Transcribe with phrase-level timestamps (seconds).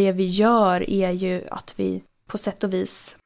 [0.00, 3.16] det vi gör är ju att vi på sätt och vis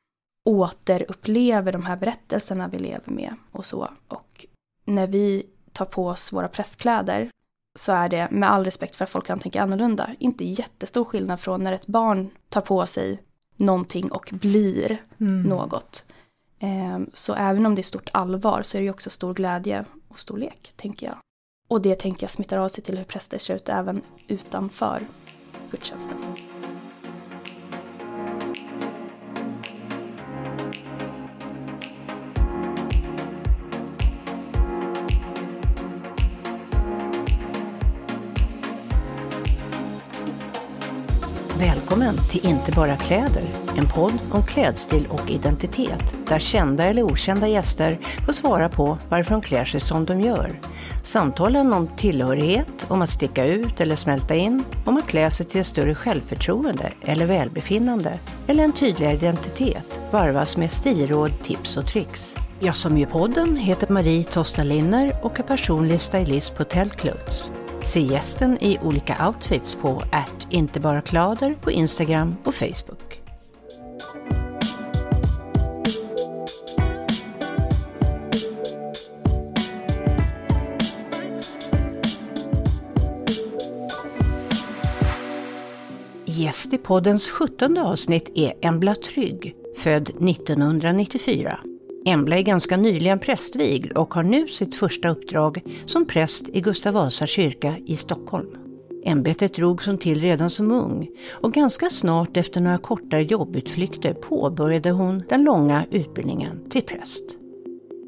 [0.45, 3.89] återupplever de här berättelserna vi lever med och så.
[4.09, 4.47] Och
[4.85, 7.31] när vi tar på oss våra prästkläder
[7.79, 11.41] så är det, med all respekt för att folk kan tänka annorlunda, inte jättestor skillnad
[11.41, 13.23] från när ett barn tar på sig
[13.57, 15.43] någonting och blir mm.
[15.43, 16.05] något.
[16.59, 19.85] Ehm, så även om det är stort allvar så är det ju också stor glädje
[20.09, 21.17] och stor lek, tänker jag.
[21.69, 25.07] Och det tänker jag smittar av sig till hur präster ser ut även utanför
[25.71, 26.17] gudstjänsten.
[41.95, 43.43] Välkommen till Inte bara kläder,
[43.77, 49.31] en podd om klädstil och identitet där kända eller okända gäster får svara på varför
[49.31, 50.61] de klär sig som de gör.
[51.03, 55.61] Samtalen om tillhörighet, om att sticka ut eller smälta in, om att klä sig till
[55.61, 62.37] ett större självförtroende eller välbefinnande eller en tydligare identitet varvas med stilråd, tips och tricks.
[62.61, 67.53] Jag som gör podden heter Marie Tosta Linner och är personlig stylist på Tellclothes.
[67.85, 73.21] Se gästen i olika outfits på att inte bara klader på Instagram och Facebook.
[86.25, 91.74] Gäst i poddens sjuttonde avsnitt är Embla Trygg, född 1994.
[92.07, 96.95] Embla är ganska nyligen prästvigd och har nu sitt första uppdrag som präst i Gustav
[96.95, 98.49] Vasa kyrka i Stockholm.
[99.05, 104.91] Ämbetet drogs hon till redan som ung och ganska snart efter några kortare jobbutflykter påbörjade
[104.91, 107.37] hon den långa utbildningen till präst.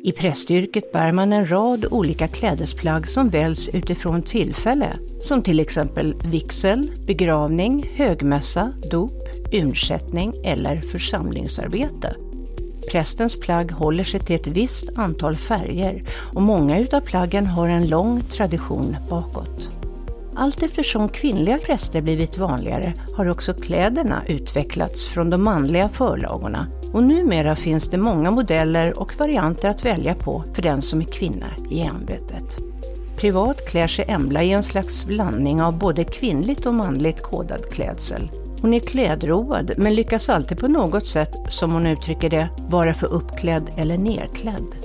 [0.03, 6.15] I prästyrket bär man en rad olika klädesplagg som väljs utifrån tillfälle, som till exempel
[6.31, 9.23] vigsel, begravning, högmässa, dop,
[9.53, 12.17] undsättning eller församlingsarbete.
[12.91, 16.05] Prästens plagg håller sig till ett visst antal färger
[16.35, 19.71] och många utav plaggen har en lång tradition bakåt.
[20.35, 27.03] Allt eftersom kvinnliga präster blivit vanligare har också kläderna utvecklats från de manliga förlagorna och
[27.03, 31.47] numera finns det många modeller och varianter att välja på för den som är kvinna
[31.71, 32.57] i ämbetet.
[33.17, 38.31] Privat klär sig Embla i en slags blandning av både kvinnligt och manligt kodad klädsel
[38.61, 43.07] hon är klädroad men lyckas alltid på något sätt, som hon uttrycker det, vara för
[43.07, 44.77] uppklädd eller nerklädd.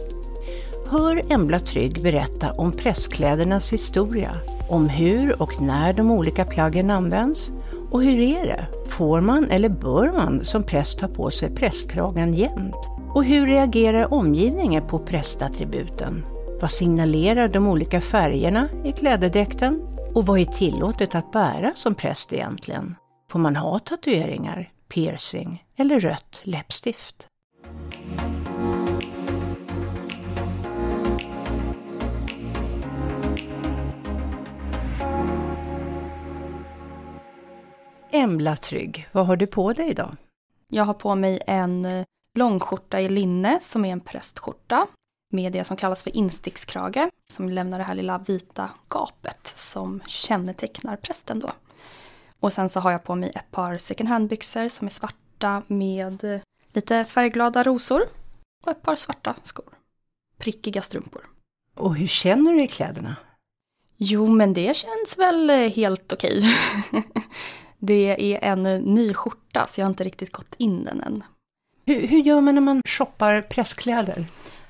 [0.89, 4.37] Hör Embla Trygg berätta om pressklädernas historia,
[4.69, 7.51] om hur och när de olika plaggen används
[7.91, 8.67] och hur är det?
[8.89, 12.75] Får man eller bör man som präst ta på sig prästkragen jämt?
[13.13, 16.25] Och hur reagerar omgivningen på prästattributen?
[16.61, 19.81] Vad signalerar de olika färgerna i klädedräkten?
[20.13, 22.95] Och vad är tillåtet att bära som präst egentligen?
[23.31, 27.27] Får man ha tatueringar, piercing eller rött läppstift?
[38.11, 40.15] Embla Trygg, vad har du på dig idag?
[40.67, 42.05] Jag har på mig en eh,
[42.37, 44.87] långskjorta i linne som är en prästskjorta
[45.33, 50.95] med det som kallas för instickskrage som lämnar det här lilla vita gapet som kännetecknar
[50.95, 51.51] prästen då.
[52.41, 56.41] Och sen så har jag på mig ett par second hand-byxor som är svarta med
[56.73, 58.01] lite färgglada rosor.
[58.63, 59.65] Och ett par svarta skor.
[60.37, 61.25] Prickiga strumpor.
[61.75, 63.15] Och hur känner du i kläderna?
[63.97, 66.55] Jo, men det känns väl helt okej.
[67.77, 71.23] det är en ny skjorta, så jag har inte riktigt gått in den än.
[71.85, 74.25] Hur, hur gör man när man shoppar presskläder?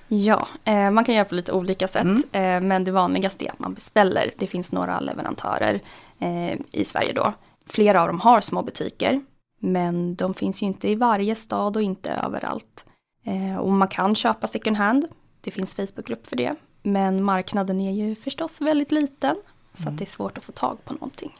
[0.07, 2.23] Ja, eh, man kan göra på lite olika sätt, mm.
[2.31, 4.33] eh, men det vanligaste är att man beställer.
[4.37, 5.79] Det finns några leverantörer
[6.19, 7.33] eh, i Sverige då
[7.65, 9.21] Flera av dem har små butiker,
[9.59, 12.85] men de finns ju inte i varje stad och inte överallt.
[13.23, 15.07] Eh, och man kan köpa second hand,
[15.41, 19.35] det finns Facebookgrupp för det, men marknaden är ju förstås väldigt liten,
[19.73, 19.93] så mm.
[19.93, 21.39] att det är svårt att få tag på någonting.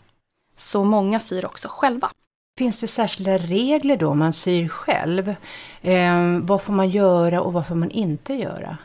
[0.56, 2.12] Så många syr också själva.
[2.58, 5.36] Finns det särskilda regler då om man syr själv?
[5.82, 8.78] Eh, vad får man göra och vad får man inte göra?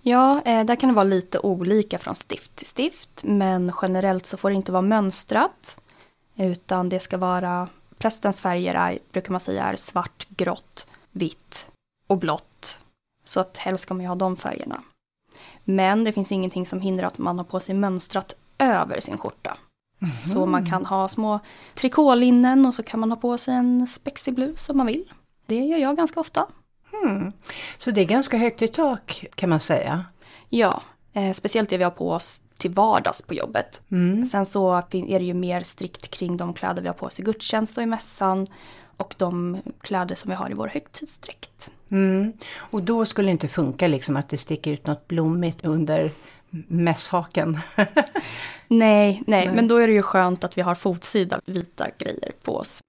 [0.00, 4.36] Ja, eh, där kan det vara lite olika från stift till stift, men generellt så
[4.36, 5.81] får det inte vara mönstrat.
[6.42, 7.68] Utan det ska vara,
[7.98, 11.68] prästens färger är, brukar man säga är svart, grått, vitt
[12.06, 12.78] och blått.
[13.24, 14.82] Så att helst ska man ju ha de färgerna.
[15.64, 19.56] Men det finns ingenting som hindrar att man har på sig mönstrat över sin skjorta.
[20.02, 20.10] Mm.
[20.10, 21.40] Så man kan ha små
[21.74, 25.12] trikålinnen och så kan man ha på sig en spexig blus om man vill.
[25.46, 26.46] Det gör jag ganska ofta.
[27.04, 27.32] Mm.
[27.78, 30.04] Så det är ganska högt i tak kan man säga?
[30.48, 33.80] Ja, eh, speciellt det vi har på oss till vardags på jobbet.
[33.90, 34.24] Mm.
[34.24, 37.22] Sen så är det ju mer strikt kring de kläder vi har på oss i
[37.22, 38.46] gudstjänst och i mässan.
[38.96, 41.70] Och de kläder som vi har i vår högtidsdräkt.
[41.88, 42.32] Mm.
[42.56, 46.10] Och då skulle det inte funka liksom att det sticker ut något blommigt under
[46.68, 47.58] mässhaken.
[48.68, 52.56] nej, nej, men då är det ju skönt att vi har fotsida vita grejer på
[52.56, 52.82] oss.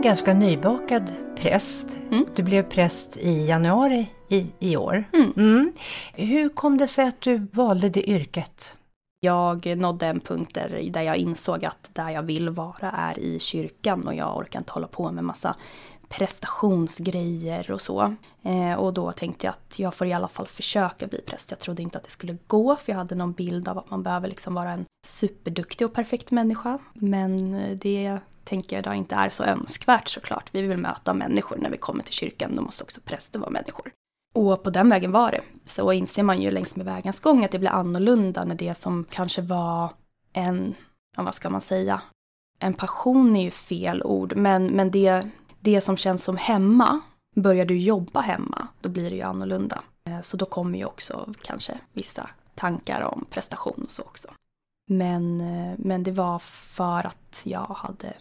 [0.00, 1.88] En ganska nybakad präst.
[2.10, 2.26] Mm.
[2.34, 5.04] Du blev präst i januari i, i år.
[5.12, 5.72] Mm.
[6.14, 8.72] Hur kom det sig att du valde det yrket?
[9.20, 13.38] Jag nådde en punkt där, där jag insåg att där jag vill vara är i
[13.40, 15.56] kyrkan och jag orkar inte hålla på med massa
[16.10, 18.14] prestationsgrejer och så.
[18.42, 21.50] Eh, och då tänkte jag att jag får i alla fall försöka bli präst.
[21.50, 24.02] Jag trodde inte att det skulle gå för jag hade någon bild av att man
[24.02, 26.78] behöver liksom vara en superduktig och perfekt människa.
[26.94, 30.48] Men eh, det tänker jag då inte är så önskvärt såklart.
[30.52, 33.92] Vi vill möta människor när vi kommer till kyrkan, då måste också präster vara människor.
[34.34, 35.40] Och på den vägen var det.
[35.64, 39.04] Så inser man ju längs med vägens gång att det blir annorlunda när det som
[39.10, 39.90] kanske var
[40.32, 40.74] en,
[41.16, 42.02] ja, vad ska man säga,
[42.58, 45.30] en passion är ju fel ord, men, men det,
[45.60, 47.00] det som känns som hemma,
[47.36, 49.82] börjar du jobba hemma, då blir det ju annorlunda.
[50.04, 54.28] Eh, så då kommer ju också kanske vissa tankar om prestation och så också.
[54.86, 58.14] Men, eh, men det var för att jag hade,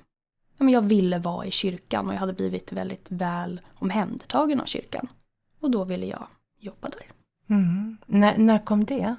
[0.58, 5.08] men jag ville vara i kyrkan och jag hade blivit väldigt väl omhändertagen av kyrkan.
[5.60, 6.28] Och då ville jag
[6.60, 7.06] jobba där.
[7.56, 7.98] Mm.
[8.06, 9.16] När, när kom det?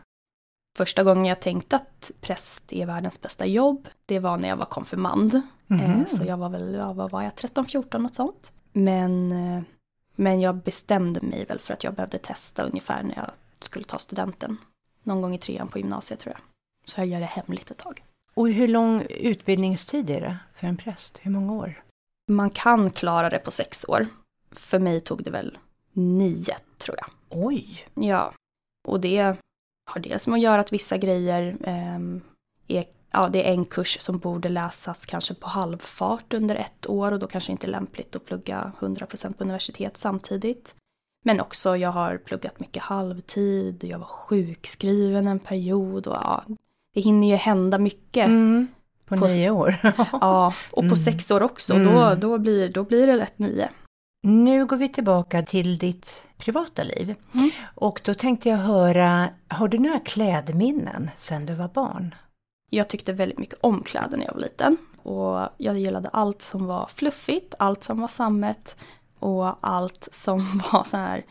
[0.77, 4.65] Första gången jag tänkte att präst är världens bästa jobb, det var när jag var
[4.65, 5.43] konfirmand.
[5.71, 8.53] Eh, Så jag var väl, ja, vad var jag, 13-14 något sånt.
[8.73, 9.63] Men, eh,
[10.17, 13.99] men jag bestämde mig väl för att jag behövde testa ungefär när jag skulle ta
[13.99, 14.57] studenten.
[15.03, 16.43] Någon gång i trean på gymnasiet tror jag.
[16.85, 18.05] Så jag gör det hemligt ett tag.
[18.35, 21.19] Och hur lång utbildningstid är det för en präst?
[21.23, 21.83] Hur många år?
[22.29, 24.07] Man kan klara det på sex år.
[24.51, 25.59] För mig tog det väl
[25.93, 27.09] nio tror jag.
[27.29, 27.87] Oj!
[27.95, 28.33] Ja,
[28.89, 29.37] och det
[29.91, 32.21] har dels med att göra att vissa grejer ehm,
[32.69, 37.13] är, ja det är en kurs som borde läsas kanske på halvfart under ett år
[37.13, 40.75] och då kanske inte är lämpligt att plugga 100% på universitet samtidigt.
[41.25, 46.45] Men också jag har pluggat mycket halvtid, jag var sjukskriven en period och ja,
[46.95, 48.27] det hinner ju hända mycket.
[48.27, 48.69] Mm.
[49.07, 49.75] På, På- nio år.
[50.13, 50.97] Ja, och på Mm.
[50.97, 52.21] sex år också, då, Mm.
[52.21, 53.69] då, blir, då blir det lätt nio.
[54.23, 57.15] Nu går vi tillbaka till ditt privata liv.
[57.35, 57.51] Mm.
[57.75, 62.15] Och då tänkte jag höra, har du några klädminnen sedan du var barn?
[62.71, 64.77] Jag tyckte väldigt mycket om kläder när jag var liten.
[65.03, 68.77] Och jag gillade allt som var fluffigt, allt som var sammet
[69.19, 71.25] och allt som var så här,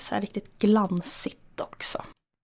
[0.00, 2.02] så här riktigt glansigt också.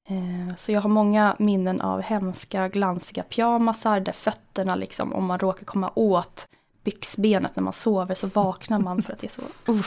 [0.09, 5.39] Eh, Så jag har många minnen av hemska glansiga pyjamasar där fötterna liksom, om man
[5.39, 6.49] råkar komma åt
[6.85, 9.43] byxbenet när man sover så vaknar man för att det är så...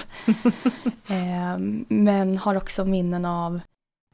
[1.13, 1.57] Uh.
[1.87, 3.59] Men har också minnen av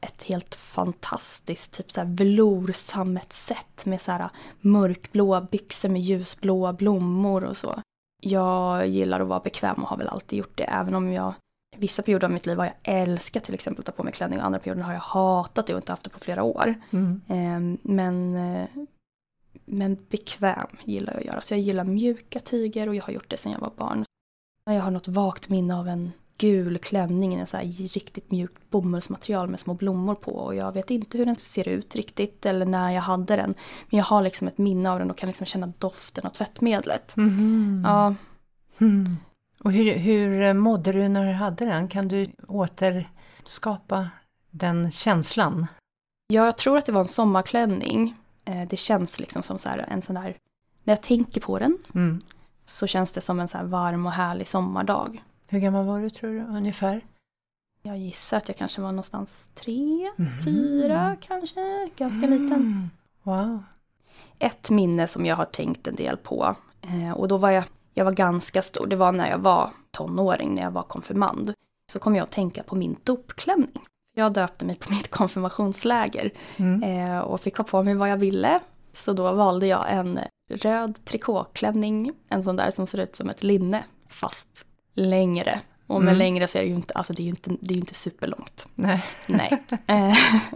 [0.01, 4.29] ett helt fantastiskt typ så här veloursammetssätt med så här
[4.61, 7.81] mörkblåa byxor med ljusblåa blommor och så.
[8.21, 11.33] Jag gillar att vara bekväm och har väl alltid gjort det, även om jag
[11.77, 14.39] Vissa perioder av mitt liv har jag älskat till exempel att ta på mig klänning
[14.39, 16.75] och andra perioder har jag hatat det och inte haft det på flera år.
[16.89, 17.21] Mm.
[17.27, 18.67] Eh, Men, eh,
[19.65, 21.41] men bekväm gillar jag att göra.
[21.41, 24.03] Så jag gillar mjuka tyger och jag har gjort det sedan jag var barn.
[24.65, 29.47] Jag har något vagt minne av en gul klänning i så här riktigt mjukt bomullsmaterial
[29.47, 30.31] med små blommor på.
[30.31, 33.53] Och jag vet inte hur den ser ut riktigt eller när jag hade den.
[33.89, 37.15] Men jag har liksom ett minne av den och kan liksom känna doften av tvättmedlet.
[37.15, 37.83] Mhm.
[37.87, 38.15] Ja,
[38.81, 39.15] Mm.
[39.63, 41.87] Och hur, hur mådde du när du hade den?
[41.87, 44.09] Kan du återskapa
[44.51, 45.67] den känslan?
[46.33, 48.15] jag tror att det var en sommarklänning.
[48.45, 50.37] Eh, Det känns liksom som så här en sån där,
[50.83, 52.21] när jag tänker på den Mm.
[52.65, 55.23] så känns det som en så varm och härlig sommardag.
[55.49, 57.01] Hur gammal var du tror du ungefär?
[57.83, 60.27] Jag gissar att jag kanske var någonstans tre, Mhm.
[60.45, 62.51] fyra kanske, ganska liten.
[62.53, 62.89] Mm.
[63.23, 63.63] Wow.
[64.39, 67.63] Ett minne som jag har tänkt en del på, eh, och då var jag,
[67.93, 71.53] jag var ganska stor, det var när jag var tonåring, när jag var konfirmand.
[71.91, 73.83] Så kom jag att tänka på min dopklänning.
[74.15, 76.83] Jag döpte mig på mitt konfirmationsläger Mm.
[76.83, 78.59] eh, och fick ha på mig vad jag ville.
[78.93, 80.19] Så då valde jag en
[80.51, 84.65] röd trikåklänning, en sån där som ser ut som ett linne, fast
[84.99, 85.59] längre.
[85.87, 86.17] Och med Mm.
[86.19, 87.93] längre så är det ju inte, alltså det är ju inte, det är ju inte
[87.93, 88.67] superlångt.
[88.75, 89.05] Nej.
[89.25, 89.63] Nej.
[89.87, 90.13] Eh,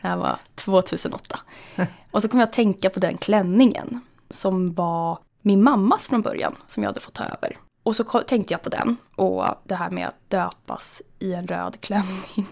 [0.00, 1.38] det här var 2008.
[2.10, 6.54] Och så kom jag att tänka på den klänningen som var min mammas från början,
[6.68, 7.56] som jag hade fått ta över.
[7.82, 11.80] Och så tänkte jag på den och det här med att döpas i en röd
[11.80, 12.46] klänning.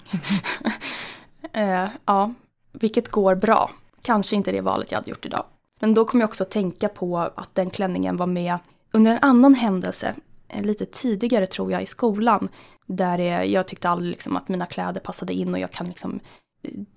[1.52, 2.34] Eh, ja,
[2.72, 3.70] vilket går bra.
[4.02, 5.44] Kanske inte det valet jag hade gjort idag.
[5.80, 8.58] Men då kom jag också att tänka på att den klänningen var med
[8.92, 10.14] under en annan händelse,
[10.62, 12.48] lite tidigare tror jag i skolan.
[12.86, 16.20] Där jag tyckte aldrig liksom att mina kläder passade in och jag kan liksom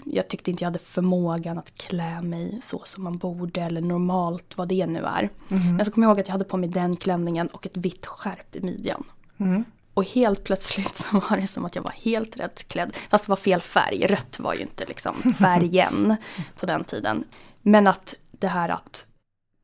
[0.06, 4.58] jag tyckte inte jag hade förmågan att klä mig så som man borde eller normalt
[4.58, 5.30] vad det nu är.
[5.50, 5.76] Mm.
[5.76, 8.06] Men så kom jag ihåg att jag hade på mig den klänningen och ett vitt
[8.06, 9.04] skärp i midjan.
[9.38, 9.64] Mm.
[9.94, 12.98] Och helt plötsligt så var det som att jag var helt rätt klädd.
[13.10, 16.16] Fast det var fel färg, rött var ju inte liksom färgen
[16.60, 17.24] på den tiden.
[17.62, 19.06] Men att det här att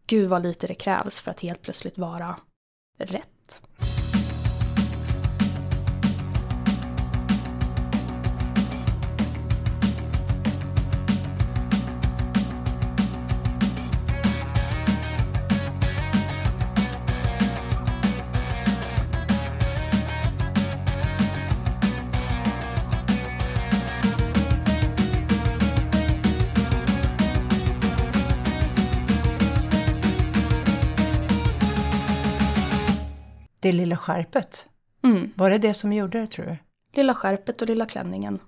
[0.08, 2.36] gud vad lite det krävs för att helt plötsligt vara
[2.98, 3.30] rätt.
[33.72, 34.68] Det lilla skärpet.
[35.04, 35.32] Mm.
[35.36, 36.58] Var det det som gjorde det tror du?
[36.94, 38.40] Lilla skärpet och lilla klänningen.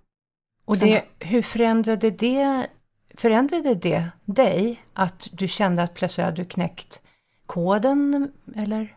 [0.65, 2.67] Och det, hur förändrade det,
[3.15, 4.81] förändrade det dig?
[4.93, 7.01] Att du kände att plötsligt hade du knäckt
[7.45, 8.95] koden eller?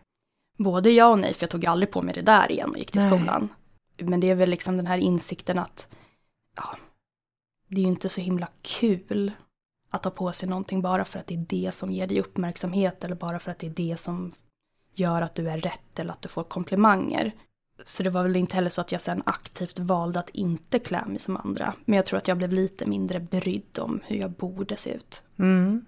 [0.57, 2.91] Både ja och nej, för jag tog aldrig på mig det där igen och gick
[2.91, 3.09] till nej.
[3.09, 3.49] skolan.
[3.97, 5.95] Men det är väl liksom den här insikten att
[6.55, 6.77] ja,
[7.67, 9.31] det är ju inte så himla kul
[9.89, 13.03] att ta på sig någonting bara för att det är det som ger dig uppmärksamhet
[13.03, 14.31] eller bara för att det är det som
[14.95, 17.31] gör att du är rätt eller att du får komplimanger.
[17.83, 21.05] Så det var väl inte heller så att jag sen aktivt valde att inte klä
[21.05, 21.73] mig som andra.
[21.85, 25.23] Men jag tror att jag blev lite mindre brydd om hur jag borde se ut.
[25.39, 25.85] Mm.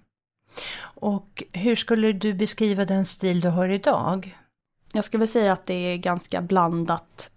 [0.81, 4.37] Och hur skulle du beskriva den stil du har idag?
[4.93, 7.31] Jag skulle säga att det är ganska blandat.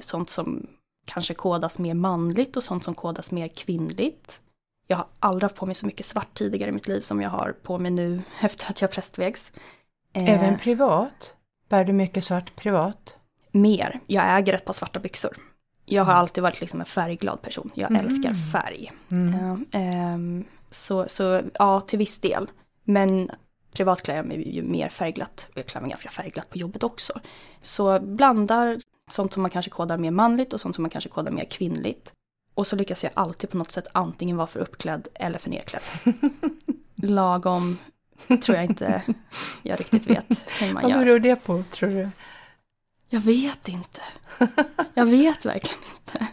[0.00, 0.66] Sånt som
[1.04, 4.40] kanske kodas mer manligt och sånt som kodas mer kvinnligt.
[4.86, 7.30] Jag har aldrig haft på mig så mycket svart tidigare i mitt liv som jag
[7.30, 9.52] har på mig nu efter att jag prästvägs.
[10.20, 11.34] Eh, Även privat?
[11.68, 13.14] Bär du mycket svart privat?
[13.50, 14.00] Mer.
[14.06, 15.36] Jag äger ett par svarta byxor.
[15.84, 16.20] Jag har mm.
[16.20, 17.70] alltid varit liksom en färgglad person.
[17.74, 18.06] Jag mm.
[18.06, 18.92] älskar färg.
[19.10, 19.66] Mm.
[20.14, 22.50] Um, så, så ja, till viss del.
[22.84, 23.30] Men
[23.72, 25.48] privat klär jag mig ju mer färgglatt.
[25.54, 27.20] Jag klär mig ganska färgglatt på jobbet också.
[27.62, 31.30] Så blandar sånt som man kanske kodar mer manligt och sånt som man kanske kodar
[31.30, 32.12] mer kvinnligt.
[32.54, 35.82] Och så lyckas jag alltid på något sätt antingen vara för uppklädd eller för nerklädd.
[36.94, 37.78] Lagom
[38.42, 39.02] tror jag inte
[39.62, 40.26] jag riktigt vet
[40.60, 40.96] hur man gör.
[40.96, 42.10] Vad beror det på, tror du?
[43.08, 44.00] Jag vet inte.
[44.94, 46.26] Jag vet verkligen inte.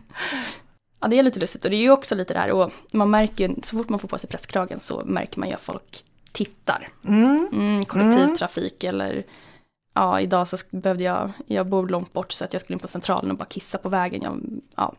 [0.99, 3.09] Ja, det är lite lustigt och det är ju också lite det här och man
[3.09, 6.03] märker ju, så fort man får på sig presskragen så märker man ju att folk
[6.31, 6.89] tittar.
[7.05, 7.47] Mm.
[7.51, 8.95] Mm, kollektivtrafik mm.
[8.95, 9.23] eller
[9.93, 12.87] ja, idag så behövde jag, jag bor långt bort så att jag skulle in på
[12.87, 14.21] centralen och bara kissa på vägen.
[14.23, 14.41] Jag,
[14.75, 14.95] ja.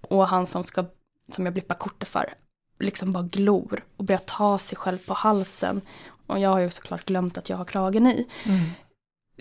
[0.00, 0.84] Och han som ska,
[1.32, 2.34] som jag blippar kortet för,
[2.78, 5.80] liksom bara glor och börjar ta sig själv på halsen
[6.28, 8.26] och jag har ju såklart glömt att jag har kragen i.
[8.44, 8.70] Mm.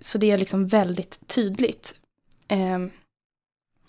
[0.02, 2.00] Så det är liksom väldigt tydligt.
[2.48, 2.80] Eh,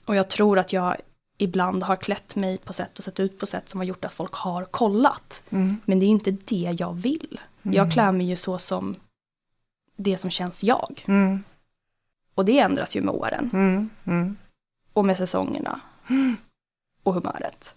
[0.04, 0.96] och jag tror att jag
[1.38, 4.12] ibland har klätt mig på sätt och sett ut på sätt som har gjort att
[4.12, 5.42] folk har kollat.
[5.50, 5.76] Mm.
[5.84, 7.40] Men det är inte det jag vill.
[7.62, 7.74] Mm.
[7.76, 8.96] Jag klär mig ju så som
[9.96, 11.04] det som känns jag.
[11.08, 11.44] Mm.
[12.34, 13.50] Och det ändras ju med åren.
[13.52, 13.90] Mm.
[14.04, 14.36] Mm.
[14.92, 15.80] Och med säsongerna.
[17.02, 17.74] Och humöret.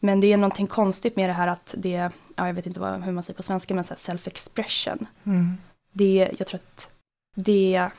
[0.00, 3.02] Men det är någonting konstigt med det här att det, ja, jag vet inte vad,
[3.02, 5.06] hur man säger på svenska, men self-expression.
[5.24, 5.56] Mm.
[5.92, 6.90] Det, jag tror att
[7.34, 7.90] det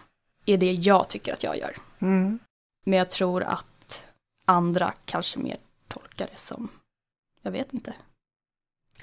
[0.45, 1.75] är det jag tycker att jag gör.
[1.99, 2.39] Mm.
[2.85, 4.05] Men jag tror att
[4.45, 6.69] andra kanske mer tolkar det som,
[7.41, 7.93] jag vet inte.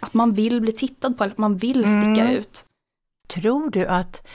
[0.00, 2.36] Att man vill bli tittad på, att man vill sticka mm.
[2.36, 2.66] ut.
[3.26, 4.26] Tror du att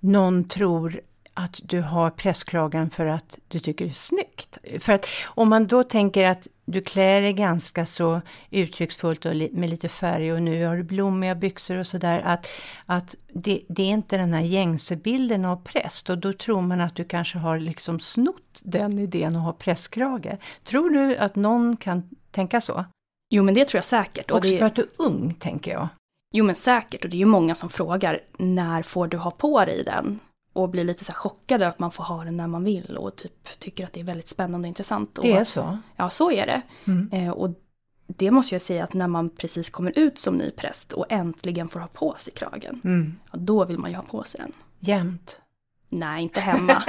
[0.00, 1.00] någon tror
[1.38, 4.58] att du har presskragen för att du tycker det är snyggt.
[4.80, 9.70] För att om man då tänker att du klär dig ganska så uttrycksfullt och med
[9.70, 12.22] lite färg och nu har du blommiga byxor och sådär.
[12.24, 12.48] Att,
[12.86, 16.80] att det, det, är inte den här gängse bilden av präst och då tror man
[16.80, 20.36] att du kanske har liksom snott den idén att ha presskrage.
[20.64, 22.84] Tror du att någon kan tänka så?
[23.30, 24.30] Jo men det tror jag säkert.
[24.30, 24.58] Också det...
[24.58, 25.88] för att du är ung tänker jag.
[26.34, 29.64] Jo men säkert och det är ju många som frågar när får du ha på
[29.64, 30.20] dig den?
[30.52, 33.16] Och blir lite så chockad över att man får ha den när man vill och
[33.16, 35.18] typ tycker att det är väldigt spännande och intressant.
[35.22, 35.78] Det är så?
[35.96, 36.62] Ja, så är det.
[36.84, 37.08] Mm.
[37.12, 37.50] Eh, och
[38.06, 41.68] det måste jag säga att när man precis kommer ut som ny präst och äntligen
[41.68, 43.14] får ha på sig kragen, mm.
[43.32, 44.52] ja, då vill man ju ha på sig den.
[44.78, 45.38] Jämt?
[45.88, 46.82] Nej, inte hemma.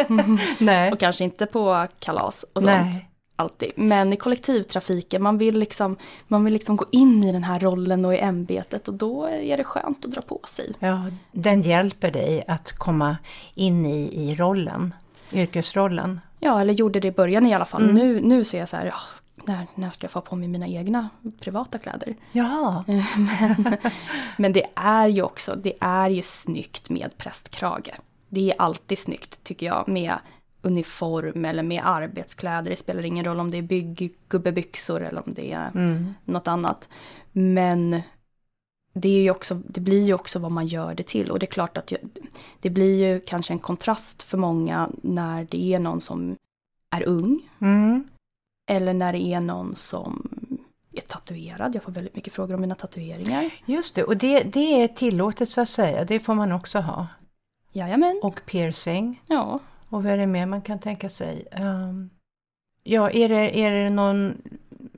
[0.93, 2.65] Och kanske inte på kalas och sånt.
[2.65, 3.08] Nej
[3.39, 3.71] alltid.
[3.75, 5.95] Men i kollektivtrafiken, man vill, liksom,
[6.27, 9.57] man vill liksom gå in i den här rollen och i ämbetet och då är
[9.57, 10.73] det skönt att dra på sig.
[10.79, 13.17] Ja, den hjälper dig att komma
[13.55, 14.93] in i, i rollen,
[15.31, 16.19] yrkesrollen.
[16.39, 17.83] Ja, eller gjorde det i början i alla fall.
[17.83, 17.95] Mm.
[17.95, 18.99] Nu, nu så är jag så här, ja,
[19.45, 22.15] när, när ska jag få på mig mina egna privata kläder?
[22.31, 22.83] Ja.
[22.87, 23.77] men,
[24.37, 27.91] men det är ju också, det är ju snyggt med prästkrage.
[28.29, 30.13] Det är alltid snyggt tycker jag med
[30.61, 32.69] uniform eller med arbetskläder.
[32.69, 36.13] Det spelar ingen roll om det är bygggubbebyxor eller om det är Mm.
[36.25, 36.89] något annat.
[37.31, 38.01] Men
[38.93, 41.31] det, är ju också, det blir ju också vad man gör det till.
[41.31, 41.93] Och det är klart att
[42.59, 46.35] det blir ju kanske en kontrast för många när det är någon som
[46.89, 47.49] är ung.
[47.61, 48.07] Mm.
[48.71, 50.29] Eller när det är någon som
[50.91, 51.75] är tatuerad.
[51.75, 53.49] Jag får väldigt mycket frågor om mina tatueringar.
[53.65, 56.05] Just det, och det, det är tillåtet så att säga.
[56.05, 57.07] Det får man också ha.
[57.71, 58.19] Jajamän.
[58.23, 59.21] Och piercing.
[59.27, 59.59] Ja.
[59.89, 61.47] Och vad är det mer man kan tänka sig?
[61.51, 62.09] Ehm,
[62.83, 64.41] ja, är det, är det någon,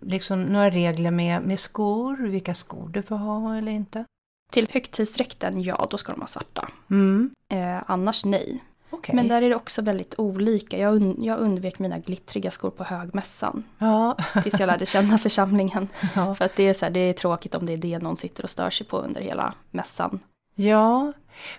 [0.02, 2.18] liksom, några regler med, med skor?
[2.18, 4.06] Vilka skor du får ha eller inte?
[4.52, 6.68] Till högtidsdräkten, ja då ska de vara svarta.
[6.90, 7.32] Mm.
[7.50, 8.64] Eh, annars nej.
[8.90, 9.16] Okej.
[9.16, 10.78] Men där är det också väldigt olika.
[10.78, 13.64] Jag, un- jag undvek mina glittriga skor på högmässan.
[13.78, 14.18] Ja.
[14.44, 15.88] Tills jag lärde känna församlingen.
[16.16, 16.36] ja.
[16.36, 18.44] För att det är, så här, det är tråkigt om det är det någon sitter
[18.44, 20.20] och stör sig på under hela mässan.
[20.56, 21.14] ja,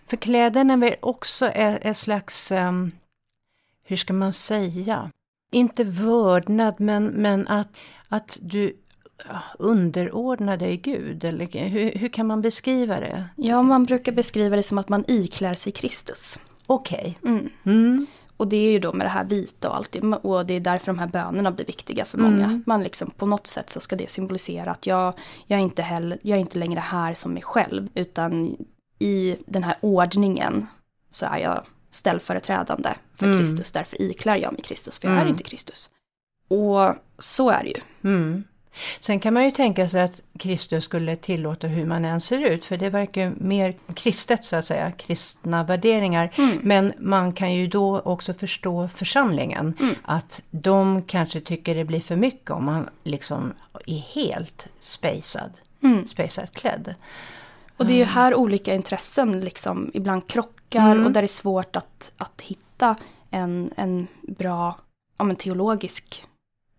[0.06, 2.92] för kläderna är väl också en slags, ehm,
[3.84, 5.10] hur ska man säga?
[5.52, 7.68] Inte vördnad, men, men att,
[8.08, 8.76] att du
[9.58, 11.24] underordnar dig Gud.
[11.24, 13.24] Eller hur, hur kan man beskriva det?
[13.36, 16.38] Ja, man brukar beskriva det som att man iklär sig Kristus.
[16.66, 17.18] Okej.
[17.24, 17.50] Mm.
[17.64, 18.06] Mm.
[18.36, 19.96] Och det är ju då med det här vita och allt.
[20.22, 22.44] Och det är därför de här bönerna blir viktiga för många.
[22.44, 22.62] Mm.
[22.66, 25.14] Man liksom på något sätt så ska det symbolisera att jag,
[25.46, 27.88] jag, är inte heller, jag är inte längre här som mig själv.
[27.94, 28.56] Utan
[28.98, 30.66] i den här ordningen
[31.10, 31.62] så är jag
[31.92, 33.38] ställföreträdande för Mm.
[33.38, 33.72] Kristus.
[33.72, 35.28] Därför iklär jag mig Kristus, för jag är Mm.
[35.32, 35.90] inte Kristus.
[36.48, 37.80] Och så är det ju.
[38.10, 38.44] Mm.
[39.00, 42.64] Sen kan man ju tänka sig att Kristus skulle tillåta hur man än ser ut,
[42.64, 46.32] för det verkar ju mer kristet så att säga, kristna värderingar.
[46.38, 46.58] Mm.
[46.62, 49.94] Men man kan ju då också förstå församlingen, Mm.
[50.02, 53.52] att de kanske tycker det blir för mycket om man liksom
[53.86, 55.50] är helt spacad,
[55.82, 56.04] Mm.
[56.52, 56.94] klädd.
[57.76, 61.06] Och det är ju här olika intressen liksom ibland krockar Mm.
[61.06, 62.96] och där det är svårt att, att hitta
[63.30, 64.78] en, en bra
[65.18, 66.24] ja, men teologisk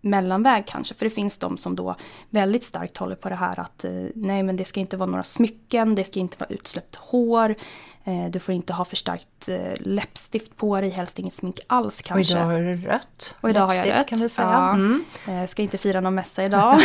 [0.04, 0.96] mellanväg kanske.
[0.96, 1.96] För det finns de som då
[2.30, 5.24] väldigt starkt håller på det här att eh, nej men det ska inte vara några
[5.24, 7.56] smycken, det ska inte vara utsläppt hår,
[8.04, 12.00] eh, du får inte ha för starkt eh, läppstift på dig, helst inget smink alls
[12.00, 12.34] Och kanske.
[12.34, 13.36] idag har du rött.
[13.42, 14.48] Och idag har jag läppstift, rött, kan vi säga.
[14.48, 14.74] ja.
[14.74, 15.48] Mm.
[15.48, 16.74] Ska inte fira någon mässa idag.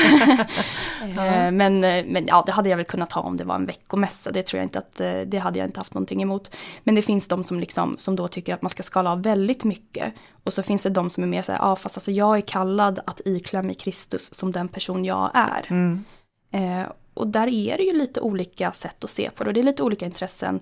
[1.03, 4.31] eh, men, men ja, det hade jag väl kunnat ha om det var en veckomässa.
[4.31, 4.97] Det tror jag inte att,
[5.31, 6.55] det hade jag inte haft någonting emot.
[6.85, 9.65] Men det finns de som liksom, som då tycker att man ska skala av väldigt
[9.65, 10.15] mycket.
[10.49, 12.41] Och så finns det de som är mer så här, ja fast alltså jag är
[12.41, 15.67] kallad att iklä mig Kristus som den person jag är.
[15.71, 16.05] Mm.
[16.51, 19.61] Eh, och där är det ju lite olika sätt att se på det och det
[19.61, 20.61] är lite olika intressen.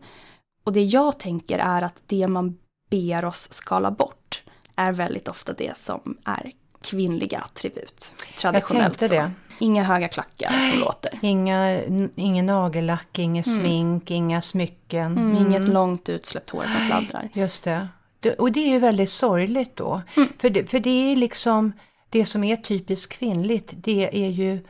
[0.65, 2.59] Och det jag tänker är att det man
[2.91, 4.43] ber oss skala bort
[4.77, 8.13] är väldigt ofta det som är kvinnliga attribut.
[8.27, 9.15] Jag Traditionellt tänkte så.
[9.15, 9.31] det.
[9.59, 11.19] Inga höga klackar som låter.
[11.23, 11.81] Inga,
[12.15, 15.19] ingen nagellack, inget smink, inga smycken.
[15.19, 17.29] Mm, Inget långt utsläppt hår som fladdrar.
[17.33, 17.89] Just det.
[18.21, 18.35] det.
[18.35, 20.03] Och det är ju väldigt sorgligt då.
[20.17, 20.29] Mm.
[20.39, 21.73] För, det, för det är liksom
[22.19, 24.61] det som är typiskt kvinnligt, det är ju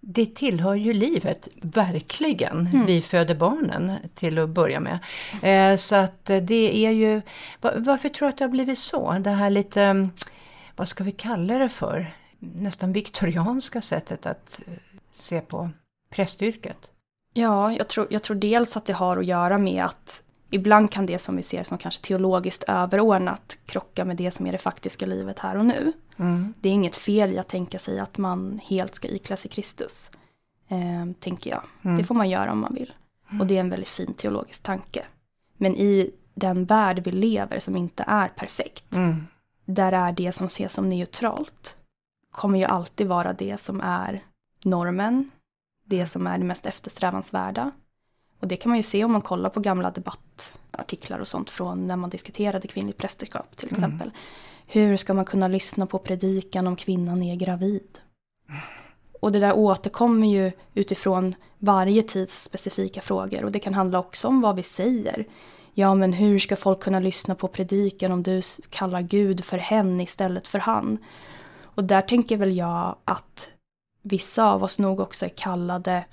[0.00, 2.66] det tillhör ju livet, verkligen.
[2.66, 2.86] Mm.
[2.86, 4.98] Vi föder barnen till att börja med.
[5.42, 7.22] Eh, så att eh, det är ju,
[7.60, 9.12] va- varför tror du att det har blivit så?
[9.12, 10.08] Det här lite,
[10.76, 12.14] vad ska vi kalla det för?
[12.38, 14.72] Nästan viktorianska sättet att eh,
[15.12, 15.70] se på
[16.10, 16.90] prästyrket.
[17.32, 21.06] Ja, jag tror, jag tror dels att det har att göra med att ibland kan
[21.06, 25.06] det som vi ser som kanske teologiskt överordnat krocka med det som är det faktiska
[25.06, 25.92] livet här och nu.
[26.16, 26.54] Mm.
[26.60, 30.10] Det är inget fel i att tänka sig att man helt ska iklä sig Kristus.
[30.68, 31.62] Eh, tänker jag.
[31.82, 31.96] Mm.
[31.96, 32.92] Det får man göra om man vill.
[33.40, 35.04] Och det är en väldigt fin teologisk tanke.
[35.56, 39.26] Men i den värld vi lever som inte är perfekt, Mm.
[39.64, 41.76] där är det som ses som neutralt,
[42.30, 44.20] kommer ju alltid vara det som är
[44.64, 45.30] normen,
[45.84, 47.70] det som är det mest eftersträvansvärda.
[48.44, 51.86] Och det kan man ju se om man kollar på gamla debattartiklar och sånt från
[51.86, 54.10] när man diskuterade kvinnligt prästerskap till exempel.
[54.66, 57.98] Hur ska man kunna lyssna på predikan om kvinnan är gravid?
[59.20, 64.28] Och det där återkommer ju utifrån varje tids specifika frågor och det kan handla också
[64.28, 65.26] om vad vi säger.
[65.74, 70.00] Ja, men hur ska folk kunna lyssna på predikan om du kallar Gud för hen
[70.00, 70.98] istället för han?
[71.62, 73.48] Och där tänker väl jag att
[74.02, 76.04] vissa av oss nog också är kallade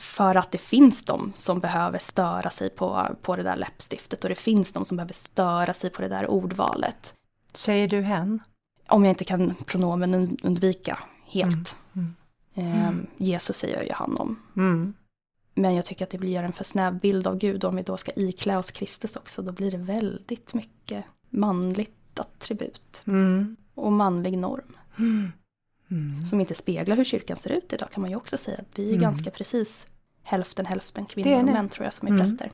[0.00, 4.28] för att det finns de som behöver störa sig på, på det där läppstiftet och
[4.30, 7.14] det finns de som behöver störa sig på det där ordvalet.
[7.52, 8.42] Säger du hen?
[8.88, 11.76] Om jag inte kan pronomen und- undvika helt.
[11.96, 12.14] Mm,
[12.54, 14.38] Ehm, Jesus säger ju han om.
[14.56, 14.94] Mm.
[15.54, 17.64] Men jag tycker att det blir en för snäv bild av Gud.
[17.64, 23.02] Om vi då ska iklä oss Kristus också, då blir det väldigt mycket manligt attribut.
[23.06, 23.56] Mm.
[23.74, 24.76] Och manlig norm.
[24.98, 25.32] Mm.
[25.90, 26.26] Mm.
[26.26, 28.58] Som inte speglar hur kyrkan ser ut idag kan man ju också säga.
[28.58, 29.00] Att vi är mm.
[29.00, 29.86] ganska precis
[30.22, 32.22] hälften hälften kvinnor och män tror jag som är mm.
[32.22, 32.50] präster.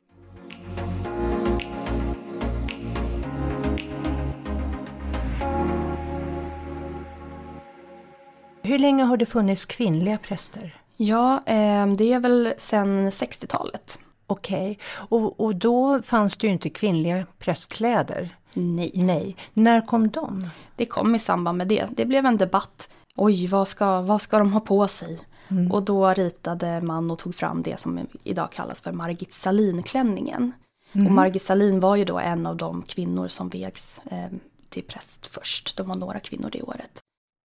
[8.61, 10.81] Hur länge har det funnits kvinnliga präster?
[10.97, 13.99] Ja, eh, det är väl sedan 60-talet.
[14.27, 14.75] Okej, okay.
[15.19, 18.37] och, och då fanns det ju inte kvinnliga prästkläder.
[18.53, 18.91] Nej.
[18.93, 19.35] Nej.
[19.53, 20.49] När kom de?
[20.75, 21.85] Det kom i samband med det.
[21.91, 22.89] Det blev en debatt.
[23.15, 25.19] Oj, vad ska, vad ska de ha på sig?
[25.47, 25.71] Mm.
[25.71, 30.51] Och då ritade man och tog fram det som idag kallas för Margit Salin-klänningen.
[30.91, 31.07] Mm.
[31.07, 34.29] Och Margit Salin var ju då en av de kvinnor som vägs eh,
[34.69, 35.77] till präst först.
[35.77, 36.99] De var några kvinnor det året.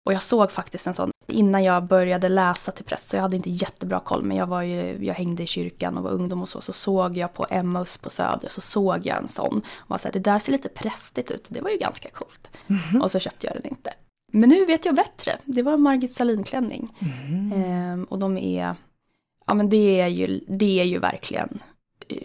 [0.06, 3.36] Och jag såg faktiskt en sån, innan jag började läsa till präst, så jag hade
[3.36, 6.50] inte jättebra koll, men jag, var ju, jag hängde i kyrkan och var ungdom och
[6.50, 9.62] så, så såg jag på Emmaus på Söder, så såg jag en sån.
[9.76, 12.52] Och var så här, det där ser lite prästigt ut, det var ju ganska coolt.
[12.68, 13.94] Mm Och så köpte jag den inte.
[14.32, 16.94] Men nu vet jag bättre, det var en Margit Salin-klänning.
[17.00, 18.76] Mm ehm, och de är,
[19.48, 21.60] ja men det är ju, det är ju verkligen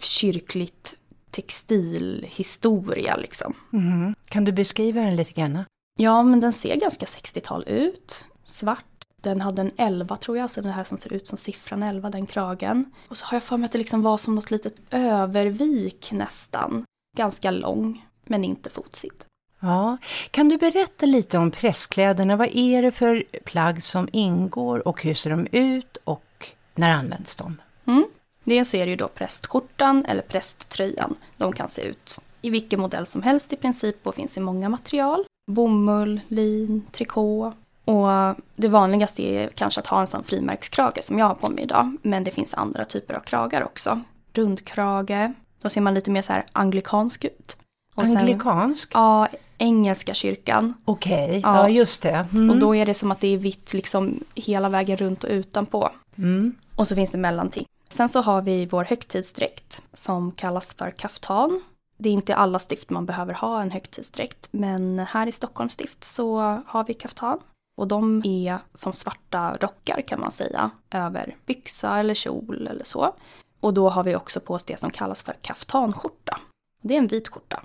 [0.01, 0.95] kyrkligt
[1.31, 3.53] textilhistoria liksom.
[3.73, 5.63] Mm Kan du beskriva den lite grann?
[5.99, 8.23] Ja, men den ser ganska 60-tal ut.
[8.45, 8.83] Svart.
[9.21, 12.09] Den hade en 11 tror jag, alltså den här som ser ut som siffran 11,
[12.09, 12.91] den kragen.
[13.07, 16.83] Och så har jag för mig att det liksom var som något litet övervik nästan.
[17.17, 19.26] Ganska lång, men inte fotsigt.
[19.59, 19.97] Ja,
[20.31, 22.35] kan du berätta lite om presskläderna?
[22.35, 27.35] Vad är det för plagg som ingår och hur ser de ut och när används
[27.35, 27.61] de?
[27.85, 28.05] Mm.
[28.43, 31.15] Dels är det ju då prästskjortan eller prästtröjan.
[31.37, 34.69] De kan se ut i vilken modell som helst i princip och finns i många
[34.69, 37.53] material bomull, lin, trikå.
[37.85, 41.63] Och det vanligaste är kanske att ha en sån frimärkskrage som jag har på mig
[41.63, 41.97] idag.
[42.01, 44.01] Men det finns andra typer av kragar också.
[44.33, 47.57] Rundkrage, då ser man lite mer så här anglikansk ut.
[47.95, 48.91] Och anglikansk?
[48.91, 50.73] Sen, ja, engelska kyrkan.
[50.85, 51.39] Okej, okay.
[51.39, 51.57] ja.
[51.57, 51.69] ja.
[51.69, 52.27] just det.
[52.31, 52.49] Mm.
[52.49, 55.89] Och då är det som att det är vitt liksom hela vägen runt och utanpå.
[56.17, 56.55] Mm.
[56.75, 57.65] Och så finns det mellanting.
[57.89, 61.61] Sen så har vi vår högtidsdräkt som kallas för kaftan
[61.97, 66.03] det är inte alla stift man behöver ha en högtidsdräkt, men här i Stockholms stift
[66.03, 67.39] så har vi kaftan.
[67.77, 73.13] Och de är som svarta rockar kan man säga, över byxa eller kjol eller så.
[73.59, 76.39] Och då har vi också på oss det som kallas för kaftanskjorta.
[76.81, 77.63] Det är en vit skjorta.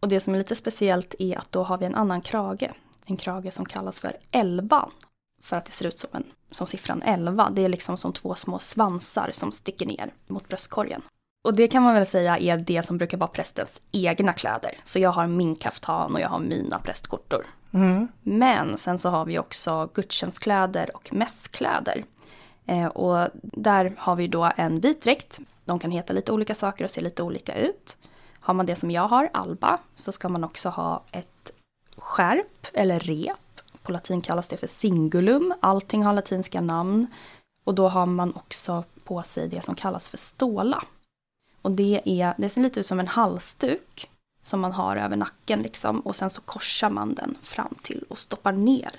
[0.00, 2.70] Och det som är lite speciellt är att då har vi en annan krage.
[3.06, 4.90] En krage som kallas för elvan.
[5.42, 7.50] För att det ser ut som, en, som siffran 11.
[7.52, 11.02] Det är liksom som två små svansar som sticker ner mot bröstkorgen.
[11.44, 14.78] Och det kan man väl säga är det som brukar vara prästens egna kläder.
[14.84, 17.46] Så jag har min kaftan och jag har mina prästskjortor.
[17.72, 18.08] Mm.
[18.22, 22.04] Men sen så har vi också gudstjänstkläder och mässkläder.
[22.66, 25.40] Eh, och där har vi då en vit dräkt.
[25.64, 27.96] De kan heta lite olika saker och se lite olika ut.
[28.40, 31.52] Har man det som jag har, alba, så ska man också ha ett
[31.96, 33.36] skärp eller rep.
[33.82, 35.54] På latin kallas det för singulum.
[35.60, 37.06] Allting har latinska namn.
[37.64, 40.84] Och då har man också på sig det som kallas för ståla.
[41.62, 44.10] Och det, är, det ser lite ut som en halsduk
[44.42, 46.00] som man har över nacken liksom.
[46.00, 48.92] Och sen så korsar man den fram till och stoppar ner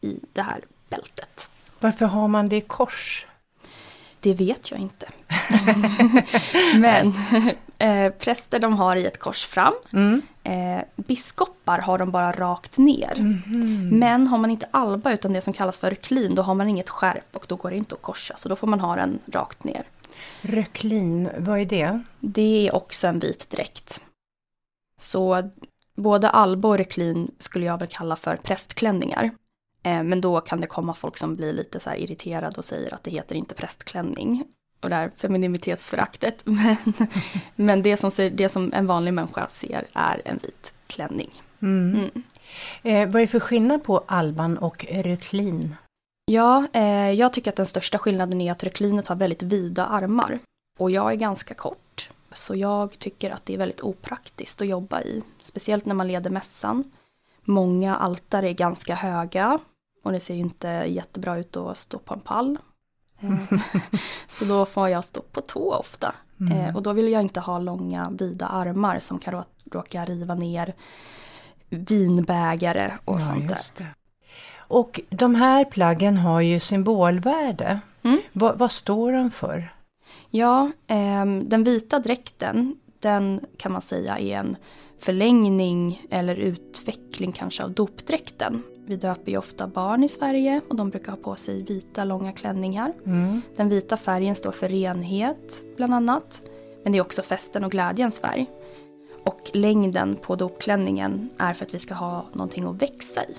[0.00, 1.48] i det här bältet.
[1.80, 3.26] Varför har man det i kors?
[4.26, 5.08] Det vet jag inte.
[6.80, 7.14] Men
[7.78, 9.74] eh, präster de har i ett kors fram.
[9.92, 10.22] Mm.
[10.42, 13.12] Eh, biskopar har de bara rakt ner.
[13.16, 13.88] Mm.
[13.98, 16.88] Men har man inte alba utan det som kallas för reklin då har man inget
[16.88, 18.34] skärp och då går det inte att korsa.
[18.36, 19.84] Så då får man ha den rakt ner.
[20.40, 22.02] Röklin, vad är det?
[22.20, 24.00] Det är också en vit dräkt.
[25.00, 25.50] Så
[25.96, 29.30] både alba och reklin skulle jag väl kalla för prästklänningar.
[29.86, 33.04] Eh, men då kan det komma folk som blir lite så irriterade och säger att
[33.04, 34.44] det heter inte prästklänning.
[34.80, 36.42] Och det här femininitetsföraktet.
[36.44, 36.76] Men,
[37.54, 41.42] men det, som ser, det som en vanlig människa ser är en vit klänning.
[41.62, 41.94] Mm.
[41.94, 42.22] Mm.
[42.82, 45.76] Eh, vad är det för skillnad på alban och reklin?
[46.24, 50.38] Ja, eh, jag tycker att den största skillnaden är att reklinet har väldigt vida armar.
[50.78, 52.10] Och jag är ganska kort.
[52.32, 55.22] Så jag tycker att det är väldigt opraktiskt att jobba i.
[55.42, 56.92] Speciellt när man leder mässan.
[57.44, 59.58] Många altare är ganska höga.
[60.06, 62.58] Och det ser ju inte jättebra ut att stå på en pall.
[63.20, 63.58] Eh,
[64.26, 66.14] så då får jag stå på tå ofta.
[66.40, 66.52] Mm.
[66.52, 70.74] Eh, och då vill jag inte ha långa vida armar som kan råka riva ner
[71.68, 73.94] vinbägare och ja, sånt där.
[74.56, 77.80] Och de här plaggen har ju symbolvärde.
[78.02, 78.20] Mm.
[78.32, 79.74] Va, vad står de för?
[80.30, 84.56] Ja, eh, den vita dräkten, den kan man säga är en
[84.98, 88.62] förlängning eller utveckling kanske av dopdräkten.
[88.88, 92.32] Vi döper ju ofta barn i Sverige och de brukar ha på sig vita långa
[92.32, 92.92] klänningar.
[93.06, 93.42] Mm.
[93.56, 96.42] Den vita färgen står för renhet bland annat.
[96.82, 98.46] Men det är också festen och glädjens färg.
[99.24, 103.34] Och längden på dopklänningen är för att vi ska ha någonting att växa i.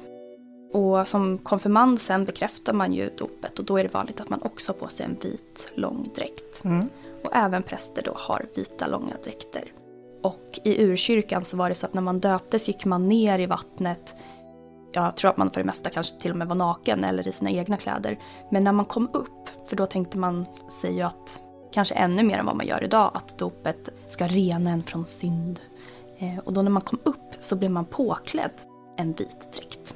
[0.74, 4.42] Och som konfirmand sen bekräftar man ju dopet och då är det vanligt att man
[4.42, 6.64] också har på sig en vit lång dräkt.
[6.64, 6.90] Mm.
[7.24, 9.64] Och även präster då har vita långa dräkter.
[10.22, 13.46] Och i urkyrkan så var det så att när man döptes gick man ner i
[13.46, 14.16] vattnet.
[14.92, 17.32] Jag tror att man för det mesta kanske till och med var naken eller i
[17.32, 18.20] sina egna kläder.
[18.52, 20.46] Men när man kom upp, för då tänkte man
[20.82, 24.72] sig ju att kanske ännu mer än vad man gör idag, att dopet ska rena
[24.72, 25.60] en från synd.
[26.18, 28.52] Eh, och då när man kom upp så blev man påklädd
[28.98, 29.96] en vit dräkt.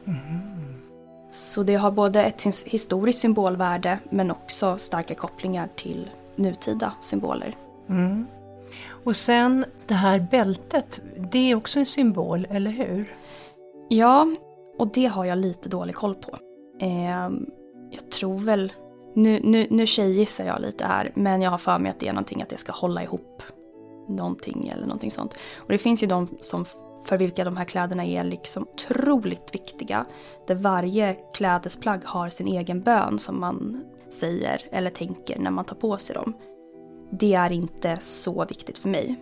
[1.32, 7.56] Så det har både ett his- historiskt symbolvärde men också starka kopplingar till nutida symboler.
[7.90, 8.28] Mm.
[9.04, 11.00] Och sen det här bältet,
[11.32, 13.16] det är också en symbol, eller hur?
[13.90, 14.28] Ja,
[14.82, 16.38] och det har jag lite dålig koll på.
[16.80, 17.30] Eh,
[17.92, 18.74] jag tror väl,
[19.14, 22.14] nu, nu, nu tjejgissar jag lite här, men jag har för mig att det är
[22.14, 23.44] någonting att det ska hålla ihop
[24.08, 25.34] någonting eller någonting sånt.
[25.58, 26.66] Och det finns ju de som
[27.06, 30.06] för vilka de här kläderna är liksom otroligt viktiga.
[30.48, 35.76] Där varje klädesplagg har sin egen bön som man säger eller tänker när man tar
[35.76, 36.34] på sig dem.
[37.12, 39.16] Det är inte så viktigt för mig.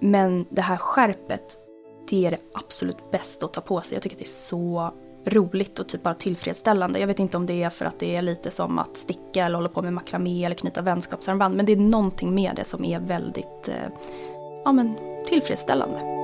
[0.00, 1.58] Men det här skärpet,
[2.08, 3.96] det är det absolut bästa att ta på sig.
[3.96, 4.92] Jag tycker att det är så
[5.24, 6.98] roligt och typ bara tillfredsställande.
[7.00, 9.56] Jag vet inte om det är för att det är lite som att sticka eller
[9.56, 11.56] hålla på med makramé eller knyta vänskapsarmband.
[11.56, 13.92] Men det är någonting med det som är väldigt eh,
[14.64, 16.21] ja, men, tillfredsställande.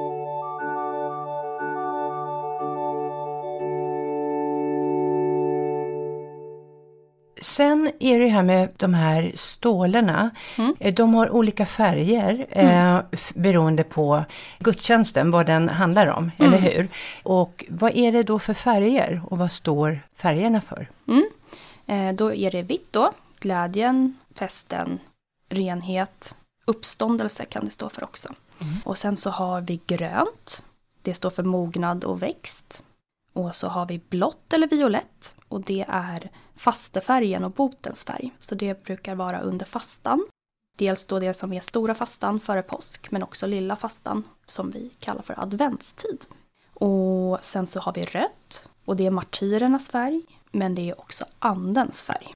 [7.41, 10.31] Sen är det här med de här stålarna.
[10.59, 10.75] Mm.
[10.81, 14.25] Eh, De har olika färger eh, f- beroende på
[14.59, 16.53] gudstjänsten, vad den handlar om, Mm.
[16.55, 16.89] eller hur?
[17.23, 20.91] Och vad är det då för färger och vad står färgerna för?
[21.09, 21.29] Mm.
[21.87, 23.13] Eh, då är det vitt då.
[23.41, 24.99] Glädjen, festen,
[25.49, 28.29] renhet, uppståndelse kan det stå för också.
[28.85, 30.63] Och sen så har vi grönt.
[31.03, 32.83] Det står för mognad och växt.
[33.33, 35.35] Och så har vi blått eller violett.
[35.49, 38.35] Och det är fastefärgen och botens färg.
[38.39, 40.27] Så det brukar vara under fastan.
[40.79, 44.91] Dels då det som är stora fastan före påsk, men också lilla fastan som vi
[44.99, 46.25] kallar för adventstid.
[46.75, 51.25] Och sen så har vi rött och det är martyrernas färg, men det är också
[51.39, 52.33] andens färg.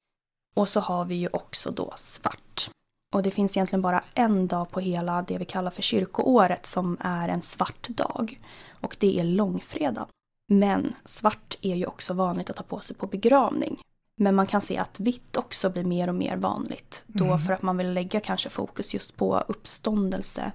[0.55, 2.71] Och så har vi ju också då svart.
[3.13, 6.97] Och det finns egentligen bara en dag på hela det vi kallar för kyrkoåret som
[7.01, 8.41] är en svart dag.
[8.81, 10.09] Och det är långfredagen.
[10.49, 13.81] Men svart är ju också vanligt att ta på sig på begravning.
[14.17, 17.03] Men man kan se att vitt också blir mer och mer vanligt.
[17.07, 17.39] Då Mm.
[17.39, 20.53] för att man vill lägga kanske fokus just på uppståndelse.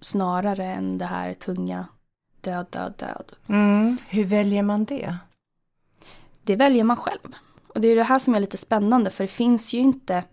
[0.00, 1.86] Snarare än det här tunga
[2.40, 3.32] död, död, död.
[3.48, 3.96] Mm.
[4.08, 5.16] Hur väljer man det?
[6.42, 7.34] Det väljer man själv.
[7.68, 10.24] Och det är det här som är lite spännande för det finns ju inte,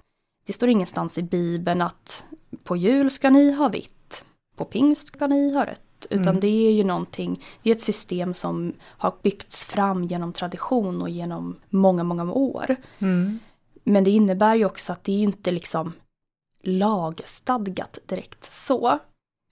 [0.45, 2.25] det står ingenstans i bibeln att
[2.63, 5.81] på jul ska ni ha vitt, på pingst ska ni ha rött.
[6.10, 6.39] Utan Mm.
[6.39, 11.10] det är ju någonting, det är ett system som har byggts fram genom tradition och
[11.10, 12.75] genom många, många år.
[12.99, 13.39] Mm.
[13.83, 15.93] Men det innebär ju också att det är inte liksom
[16.81, 18.99] lagstadgat direkt så.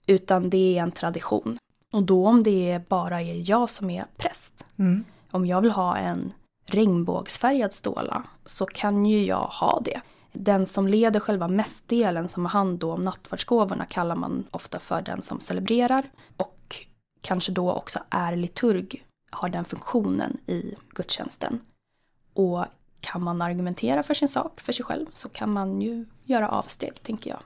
[0.06, 1.58] Utan det är en tradition.
[1.92, 5.04] Och då om det bara är jag som är präst, Mm.
[5.30, 6.32] om jag vill ha en
[6.64, 10.00] regnbågsfärgad ståla så kan ju jag ha det.
[10.38, 15.22] Den som leder själva mästdelen som har hand om nattvardsgåvorna kallar man ofta för den
[15.22, 16.86] som celebrerar och
[17.20, 21.60] kanske då också är liturg, har den funktionen i gudstjänsten.
[22.32, 22.64] Och
[23.00, 27.02] kan man argumentera för sin sak, för sig själv, så kan man ju göra avsteg,
[27.02, 27.40] tänker jag.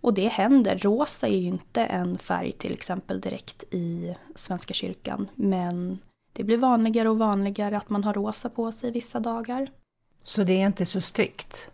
[0.00, 0.78] Och det händer.
[0.78, 5.98] Rosa är ju inte en färg till exempel direkt i Svenska kyrkan, men
[6.32, 9.70] det blir vanligare och vanligare att man har rosa på sig vissa dagar.
[10.22, 11.70] Så det är inte så strikt?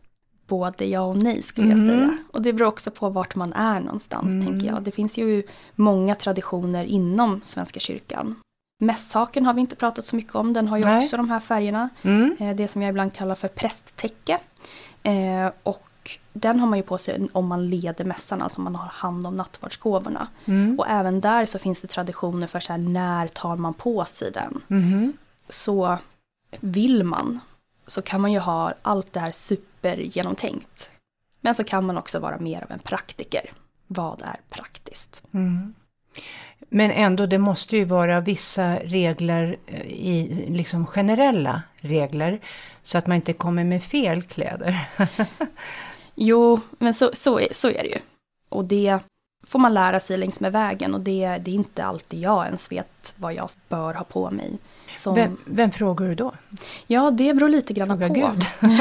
[0.50, 1.86] Både ja och nej skulle jag Mhm.
[1.86, 2.16] säga.
[2.32, 4.46] Och det beror också på vart man är någonstans Mm.
[4.46, 4.82] tänker jag.
[4.82, 5.42] Det finns ju
[5.74, 8.36] många traditioner inom Svenska kyrkan.
[8.82, 10.98] Mässhaken har vi inte pratat så mycket om, den har ju Nej.
[10.98, 11.88] också de här färgerna.
[12.02, 12.36] Mm.
[12.40, 14.38] Eh, Det som jag ibland kallar för prästtäcke.
[15.02, 15.86] Eh, och
[16.32, 19.26] den har man ju på sig om man leder mässan, alltså om man har hand
[19.26, 20.28] om nattvardsgåvorna.
[20.44, 20.78] Mm.
[20.78, 24.30] Och även där så finns det traditioner för så här, när tar man på sig
[24.32, 24.60] den?
[24.68, 25.12] Mhm.
[25.48, 25.98] Så
[26.60, 27.40] vill man
[27.90, 30.90] så kan man ju ha allt det här supergenomtänkt.
[31.40, 33.52] Men så kan man också vara mer av en praktiker.
[33.86, 35.22] Vad är praktiskt?
[35.32, 35.74] Mm.
[36.68, 42.40] Men ändå, det måste ju vara vissa regler, eh, i, liksom generella regler,
[42.82, 44.88] så att man inte kommer med fel kläder.
[46.14, 48.00] Jo, men så, så, är, så är det ju.
[48.48, 48.98] Och det
[49.46, 52.72] får man lära sig längs med vägen och det, det är inte alltid jag ens
[52.72, 54.58] vet vad jag bör ha på mig.
[54.92, 56.34] Som, Vem, vem frågar du då?
[56.86, 58.14] Ja, det beror lite grann Fråga på.
[58.14, 58.46] Gud.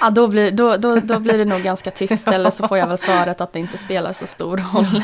[0.00, 2.86] ja, då, blir, då, då, då blir det nog ganska tyst eller så får jag
[2.86, 5.02] väl svaret att det inte spelar så stor roll.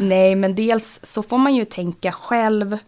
[0.00, 2.78] Nej, men dels så får man ju tänka själv,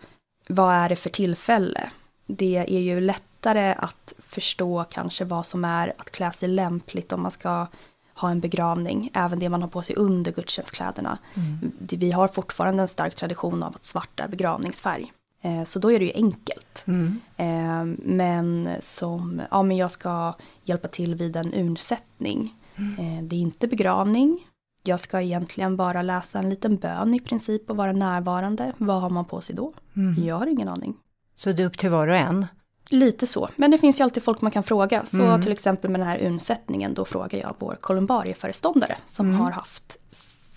[0.49, 1.91] vad är det för tillfälle?
[2.27, 7.23] det är ju lättare att förstå kanske vad som är att klä sig lämpligt om
[7.23, 7.67] man ska
[8.15, 9.11] ha en begravning.
[9.15, 11.19] Även det man har på sig under gudstjänstkläderna.
[11.35, 11.73] Mm.
[11.79, 15.13] Vi har fortfarande en stark tradition av att svart är begravningsfärg.
[15.47, 16.85] Eh, så då är det ju enkelt.
[16.87, 17.21] Mm.
[17.37, 22.55] Eh, men som, ja men jag ska hjälpa till vid en urnsättning.
[22.77, 22.99] Mm.
[22.99, 24.47] Eh, det är inte begravning.
[24.83, 28.73] Jag ska egentligen bara läsa en liten bön i princip och vara närvarande.
[28.77, 29.73] Vad har man på sig då?
[29.97, 30.25] Mm.
[30.25, 30.97] Jag har ingen aning.
[31.37, 32.47] Så det är upp till var och en?
[32.89, 35.05] Lite så, men det finns ju alltid folk man kan fråga.
[35.05, 35.43] Så mm.
[35.43, 39.41] till exempel med den här urnsättningen, då frågar jag vår kolumbarieföreståndare som mm.
[39.41, 39.99] har haft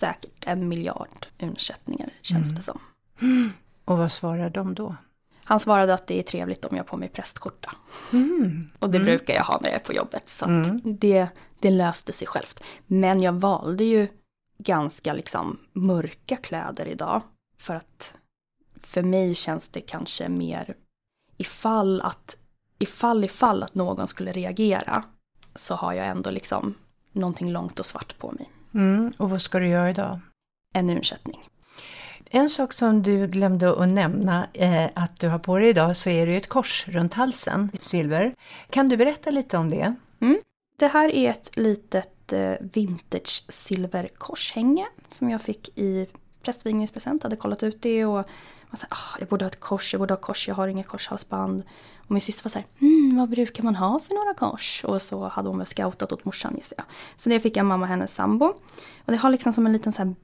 [0.00, 2.54] säkert en miljard urnsättningar, känns mm.
[2.54, 2.78] det som.
[3.90, 4.96] Och vad svarar de då?
[5.44, 7.74] Han svarade att det är trevligt om jag har på mig prästskjorta.
[8.12, 8.70] Mm.
[8.78, 9.06] Och det mm.
[9.06, 10.28] brukar jag ha när jag är på jobbet.
[10.28, 10.80] Så mm.
[10.84, 11.28] det,
[11.60, 12.62] det löste sig självt.
[12.86, 14.08] Men jag valde ju
[14.58, 17.22] ganska liksom mörka kläder idag.
[17.58, 18.14] För att
[18.82, 20.74] för mig känns det kanske mer
[21.36, 22.36] ifall att,
[22.78, 25.04] ifall ifall att någon skulle reagera
[25.54, 26.74] så har jag ändå liksom
[27.12, 28.50] någonting långt och svart på mig.
[28.74, 30.20] Mm, och vad ska du göra idag?
[30.74, 31.49] En ursättning.
[32.32, 36.10] En sak som du glömde att nämna eh, att du har på dig idag så
[36.10, 38.34] är det ju ett kors runt halsen, silver.
[38.70, 39.94] Kan du berätta lite om det?
[40.20, 40.38] Mm.
[40.76, 46.06] Det här är ett litet eh, vintage silverkorshänge som jag fick i
[46.42, 47.22] prästvigningspresent.
[47.22, 49.92] Hade kollat ut det och var så här, oh, ah, jag borde ha ett kors,
[49.94, 51.62] jag borde ha kors, jag har inga korshalsband.
[51.98, 54.84] Och min syster var så här, mm, vad brukar man ha för några kors?
[54.84, 56.86] Och så hade hon väl scoutat åt morsan gissar jag.
[57.16, 58.44] Så det fick jag mamma och hennes sambo.
[59.04, 60.14] Och det har liksom som en liten så här,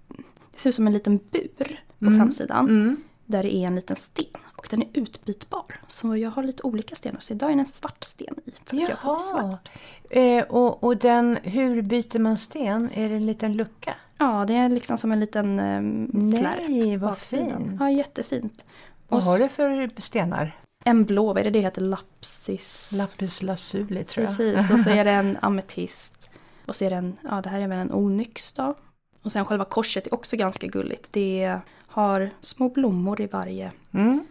[0.53, 2.19] det ser ut som en liten bur på mm.
[2.19, 2.69] framsidan.
[2.69, 2.97] Mm.
[3.27, 5.81] Där det är en liten sten och den är utbytbar.
[5.87, 7.21] Så jag har lite olika stenar.
[7.21, 8.51] Så idag är det en svart sten i.
[8.65, 9.19] För att Jaha.
[9.19, 9.69] svart.
[10.11, 12.91] Eh, och, och den, hur byter man sten?
[12.95, 13.95] Är det en liten lucka?
[14.19, 15.81] Ja, det är liksom som en liten eh,
[16.13, 17.77] Nej, vad fint.
[17.81, 18.67] Ja, jättefint.
[19.09, 20.61] Vad har du för stenar?
[20.85, 21.83] En blå, vad är det det heter?
[21.83, 22.91] Lapsis?
[22.93, 24.37] Lapis lazuli tror jag.
[24.37, 26.31] Precis, och så är det en ametist.
[26.67, 28.75] Och så är det en, ja det här är väl en onyx då.
[29.23, 31.13] Och sen själva korset är också ganska gulligt.
[31.13, 31.61] Det
[31.97, 34.27] har små blommor i varje mm.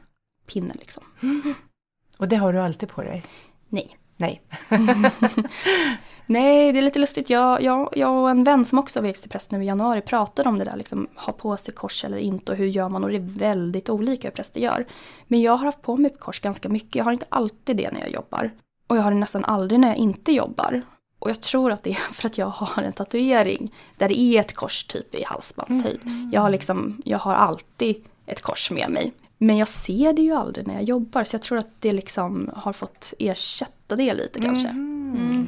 [0.45, 1.04] pinne liksom.
[1.23, 1.54] Mm.
[2.17, 3.23] Och det har du alltid på dig?
[3.69, 3.97] Nej.
[4.17, 4.41] Nej.
[6.25, 7.30] Nej, det är lite lustigt.
[7.30, 10.49] Jag, jag, jag och en vän som också växt till präst nu i januari pratade
[10.49, 13.10] om det där, liksom, ha på sig kors eller inte och hur gör man och
[13.10, 14.86] det är väldigt olika hur präster gör.
[15.28, 17.99] Men jag har haft på mig kors ganska mycket, jag har inte alltid det när
[17.99, 18.51] jag jobbar.
[18.88, 20.82] Och jag har det nästan aldrig när jag inte jobbar.
[21.25, 24.39] Och jag tror att det är för att jag har en tatuering där det är
[24.39, 25.99] ett kors typ i halsbandshöjd.
[26.03, 26.29] Mm.
[26.33, 29.13] Jag, har liksom, jag har alltid ett kors med mig.
[29.38, 32.51] Men jag ser det ju aldrig när jag jobbar så jag tror att det liksom
[32.55, 34.67] har fått ersätta det lite kanske.
[34.67, 35.15] Mm.
[35.15, 35.47] Mm.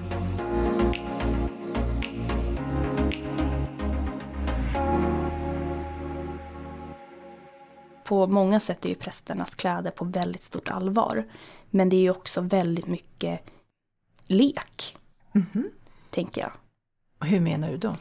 [8.03, 11.25] På många sätt är ju prästernas kläder på väldigt stort allvar.
[11.69, 13.39] Men det är ju också väldigt mycket
[14.27, 14.95] lek.
[15.37, 15.69] Mm -hmm.
[16.09, 16.51] Tänker jag.
[17.27, 17.95] Hur menar du då?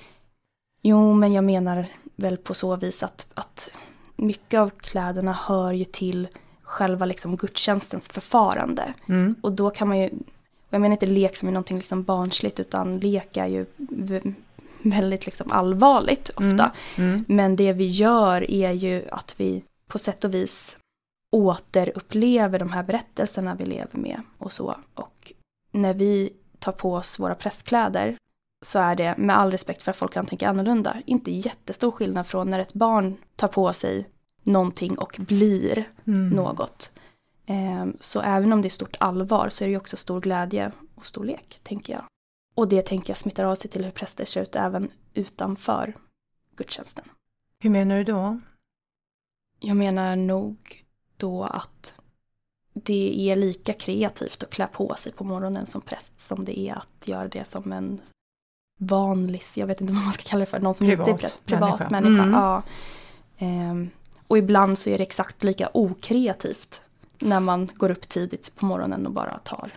[0.83, 3.71] Jo, men jag menar väl på så vis att, att
[4.17, 6.29] mycket av kläderna hör ju till
[6.63, 8.95] själva liksom gudstjänstens förfarande.
[9.09, 9.35] Mm.
[9.41, 10.11] Och då kan man ju,
[10.71, 13.67] jag menar inte lek som är någonting liksom barnsligt utan lek är ju
[14.83, 16.73] väldigt liksom allvarligt ofta.
[16.97, 17.11] Mm.
[17.11, 17.25] Mm.
[17.29, 20.77] Men det vi gör är ju att vi på sätt och vis
[21.33, 24.77] återupplever de här berättelserna vi lever med och så.
[24.95, 25.33] Och
[25.71, 28.17] när vi tar på oss våra prästkläder
[28.65, 32.27] så är det, med all respekt för att folk kan tänka annorlunda, inte jättestor skillnad
[32.27, 34.09] från när ett barn tar på sig
[34.43, 36.29] någonting och blir mm.
[36.29, 36.93] något.
[37.47, 40.73] Ehm, så även om det är stort allvar så är det ju också stor glädje
[40.95, 42.05] och stor lek, tänker jag.
[42.55, 45.95] Och det tänker jag smittar av sig till hur präster ser ut även utanför
[46.57, 47.05] gudstjänsten.
[47.59, 48.41] Hur menar du då?
[49.61, 50.85] Jag menar nog
[51.17, 51.95] då att
[52.85, 56.75] det är lika kreativt att klä på sig på morgonen som präst som det är
[56.75, 58.01] att göra det som en
[58.79, 61.29] vanlig, jag vet inte vad man ska kalla det för, någon som privat inte är
[61.29, 61.91] präst, privat människa.
[61.91, 62.35] människa mm.
[62.35, 62.63] ja.
[63.39, 63.91] Ehm,
[64.27, 66.83] och ibland så är det exakt lika okreativt
[67.19, 69.71] när man går upp tidigt på morgonen och bara tar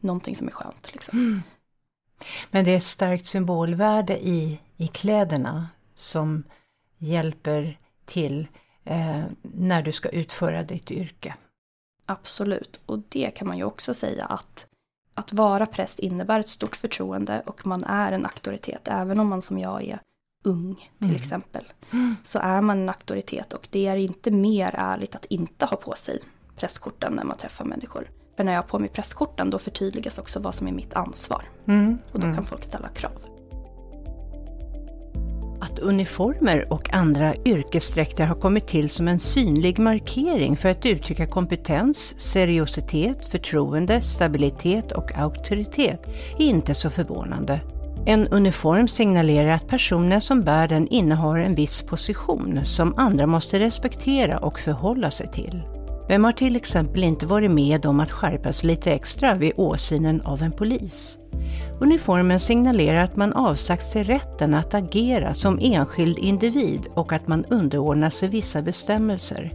[0.00, 0.90] någonting som är skönt.
[0.92, 1.18] Liksom.
[1.18, 1.42] Mm.
[2.50, 6.42] Men det är ett starkt symbolvärde i, i kläderna som
[6.98, 8.48] hjälper till
[8.84, 11.34] eh, när du ska utföra ditt yrke.
[12.10, 14.66] Absolut, och det kan man ju också säga att
[15.14, 18.88] att vara präst innebär ett stort förtroende och man är en auktoritet.
[18.88, 20.00] Även om man som jag är
[20.44, 21.16] ung till mm.
[21.16, 21.64] exempel.
[22.22, 25.94] Så är man en auktoritet och det är inte mer ärligt att inte ha på
[25.96, 26.20] sig
[26.56, 28.10] prästkorten när man träffar människor.
[28.36, 31.44] För när jag har på mig prästkorten då förtydligas också vad som är mitt ansvar.
[31.66, 31.98] Mm.
[32.12, 32.36] Och då mm.
[32.36, 33.37] kan folk ställa krav.
[35.60, 41.26] Att uniformer och andra yrkesdräkter har kommit till som en synlig markering för att uttrycka
[41.26, 46.06] kompetens, seriositet, förtroende, stabilitet och auktoritet
[46.38, 47.60] är inte så förvånande.
[48.06, 53.60] En uniform signalerar att personen som bär den innehar en viss position som andra måste
[53.60, 55.62] respektera och förhålla sig till.
[56.08, 60.42] Vem har till exempel inte varit med om att skärpas lite extra vid åsynen av
[60.42, 61.18] en polis?
[61.80, 67.44] Uniformen signalerar att man avsagt sig rätten att agera som enskild individ och att man
[67.44, 69.52] underordnar sig vissa bestämmelser.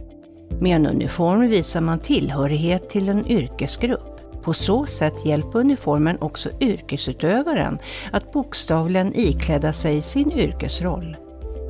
[0.60, 4.42] Med en uniform visar man tillhörighet till en yrkesgrupp.
[4.42, 7.78] På så sätt hjälper uniformen också yrkesutövaren
[8.12, 11.16] att bokstavligen ikläda sig sin yrkesroll.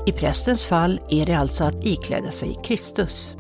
[0.07, 3.35] I prästens fall är det alltså att ikläda sig Kristus.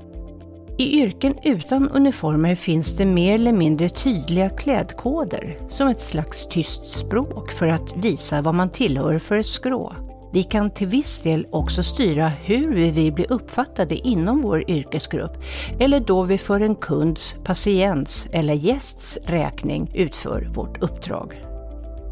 [0.78, 6.86] I yrken utan uniformer finns det mer eller mindre tydliga klädkoder, som ett slags tyst
[6.86, 9.94] språk för att visa vad man tillhör för skrå.
[10.32, 15.42] Vi kan till viss del också styra hur vi vill bli uppfattade inom vår yrkesgrupp,
[15.78, 21.44] eller då vi för en kunds, patients eller gästs räkning utför vårt uppdrag.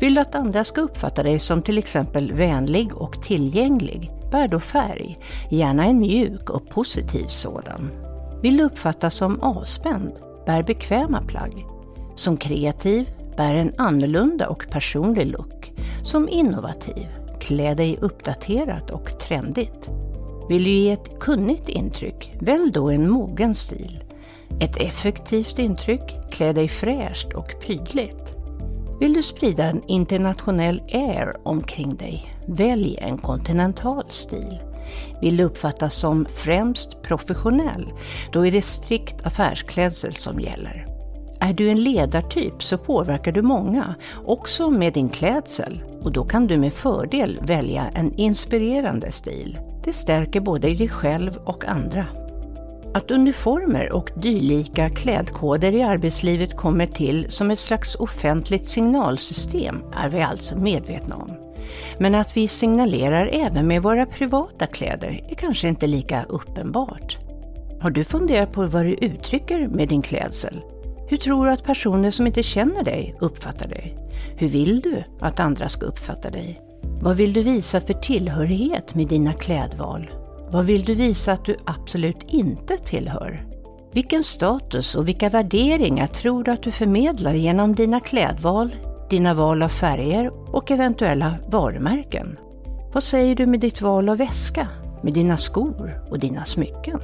[0.00, 4.60] Vill du att andra ska uppfatta dig som till exempel vänlig och tillgänglig, bär då
[4.60, 5.18] färg,
[5.50, 8.11] gärna en mjuk och positiv sådan.
[8.42, 10.12] Vill du uppfattas som avspänd,
[10.46, 11.66] bär bekväma plagg.
[12.14, 15.72] Som kreativ, bär en annorlunda och personlig look.
[16.02, 17.06] Som innovativ,
[17.40, 19.90] klä dig uppdaterat och trendigt.
[20.48, 24.04] Vill du ge ett kunnigt intryck, välj då en mogen stil.
[24.60, 28.36] Ett effektivt intryck, klä dig fräscht och prydligt.
[29.00, 34.58] Vill du sprida en internationell air omkring dig, välj en kontinental stil.
[35.20, 37.92] Vill du uppfattas som främst professionell,
[38.32, 40.86] då är det strikt affärsklädsel som gäller.
[41.40, 43.94] Är du en ledartyp så påverkar du många,
[44.26, 45.82] också med din klädsel.
[46.02, 49.58] Och då kan du med fördel välja en inspirerande stil.
[49.84, 52.06] Det stärker både dig själv och andra.
[52.94, 60.08] Att uniformer och dylika klädkoder i arbetslivet kommer till som ett slags offentligt signalsystem är
[60.08, 61.41] vi alltså medvetna om.
[61.98, 67.18] Men att vi signalerar även med våra privata kläder är kanske inte lika uppenbart.
[67.80, 70.60] Har du funderat på vad du uttrycker med din klädsel?
[71.08, 73.96] Hur tror du att personer som inte känner dig uppfattar dig?
[74.36, 76.60] Hur vill du att andra ska uppfatta dig?
[76.82, 80.10] Vad vill du visa för tillhörighet med dina klädval?
[80.50, 83.46] Vad vill du visa att du absolut inte tillhör?
[83.92, 88.74] Vilken status och vilka värderingar tror du att du förmedlar genom dina klädval,
[89.12, 92.38] dina val av färger och eventuella varumärken?
[92.92, 94.68] Vad säger du med ditt val av väska,
[95.02, 97.00] med dina skor och dina smycken?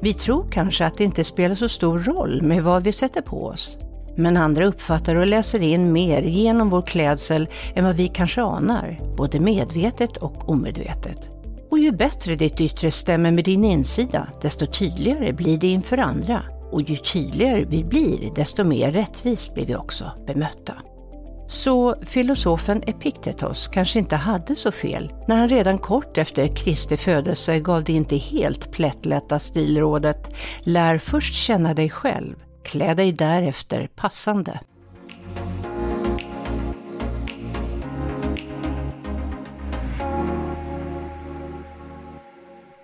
[0.00, 3.46] Vi tror kanske att det inte spelar så stor roll med vad vi sätter på
[3.46, 3.78] oss.
[4.16, 9.00] Men andra uppfattar och läser in mer genom vår klädsel än vad vi kanske anar,
[9.16, 11.28] både medvetet och omedvetet.
[11.70, 16.42] Och ju bättre ditt yttre stämmer med din insida, desto tydligare blir det inför andra.
[16.70, 20.74] Och ju tydligare vi blir, desto mer rättvist blir vi också bemötta.
[21.50, 27.60] Så filosofen Epiktetos kanske inte hade så fel när han redan kort efter Kristi födelse
[27.60, 30.30] gav det inte helt plättlätta stilrådet
[30.60, 32.34] Lär först känna dig själv,
[32.64, 34.60] klä dig därefter passande.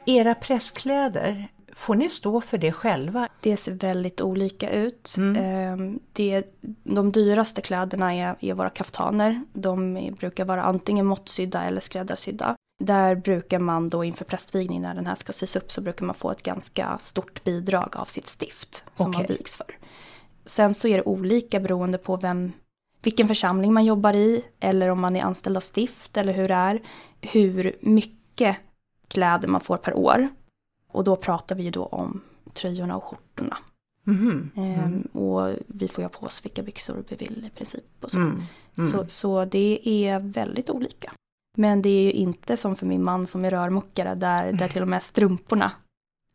[0.07, 3.29] Era presskläder, Får ni stå för det själva?
[3.41, 5.14] Det ser väldigt olika ut.
[5.18, 5.45] Mm.
[5.45, 9.45] Ehm, det, de dyraste kläderna är, är våra kaftaner.
[9.53, 12.57] De brukar vara antingen måttsydda eller skräddarsydda.
[12.85, 16.14] Där brukar man då inför prästvigning när den här ska sys upp så brukar man
[16.14, 19.22] få ett ganska stort bidrag av sitt stift som okay.
[19.22, 19.79] man vigs för.
[20.45, 22.53] Sen så är det olika beroende på vem,
[23.03, 26.55] vilken församling man jobbar i eller om man är anställd av stift eller hur det
[26.55, 26.83] är.
[27.20, 28.57] Hur mycket
[29.09, 30.29] kläder man får per år.
[30.97, 32.21] Och då pratar vi ju då om
[32.53, 33.59] tröjorna och skjortorna.
[34.07, 34.51] Mm.
[34.57, 35.03] Mm.
[35.03, 37.85] och vi får ju ha på oss vilka byxor vi vill i princip.
[38.01, 38.19] Och så.
[38.19, 38.43] Mm.
[38.79, 38.91] mm.
[38.91, 41.13] Så, så det är väldigt olika.
[41.57, 44.83] Men det är ju inte som för min man som är rörmokare där, där till
[44.83, 45.73] och med strumporna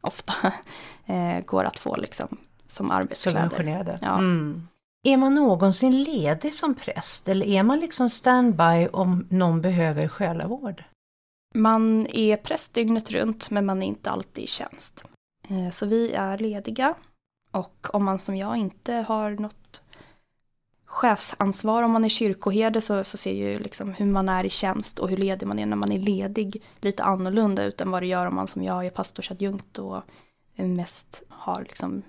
[0.02, 0.34] ofta
[1.06, 2.38] eh, går att få liksom
[2.68, 3.98] som arbetskläder.
[4.02, 4.18] Ja.
[4.18, 4.68] Mm.
[5.04, 10.84] Är man någonsin ledig som präst eller är man liksom standby om någon behöver själavård?
[11.54, 15.04] Man är präst dygnet runt men man är inte alltid i tjänst.
[15.50, 16.96] Eh, så vi är lediga
[17.52, 19.84] och om man som jag inte har något
[20.86, 25.00] chefsansvar om man är kyrkoherde så, så ser ju liksom hur man är i tjänst
[25.00, 28.08] och hur ledig man är när man är ledig lite annorlunda ut än vad det
[28.08, 30.04] gör om man som jag är pastorsadjunkt och
[30.56, 32.04] mest har liksom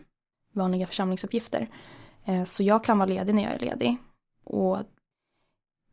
[0.53, 1.69] vanliga församlingsuppgifter.
[2.25, 3.97] Eh, så jag kan vara ledig när jag är ledig.
[4.45, 4.79] Och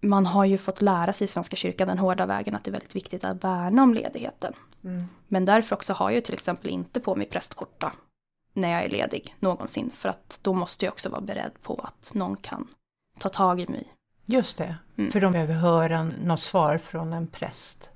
[0.01, 2.71] man har ju fått lära sig i Svenska kyrkan den hårda vägen att det är
[2.71, 4.53] väldigt viktigt att värna om ledigheten.
[4.83, 5.07] Mm.
[5.27, 7.93] Men därför också har jag till exempel inte på mig prästkorta
[8.53, 9.91] när jag är ledig någonsin.
[9.93, 12.67] För att då måste jag också vara beredd på att någon kan
[13.17, 13.87] ta tag i mig.
[14.25, 15.11] Just det, mm.
[15.11, 17.91] för de behöver höra något svar från en präst.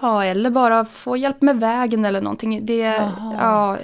[0.00, 2.66] Ja, eller bara få hjälp med vägen eller någonting.
[2.66, 2.78] Det,
[3.38, 3.78] ja,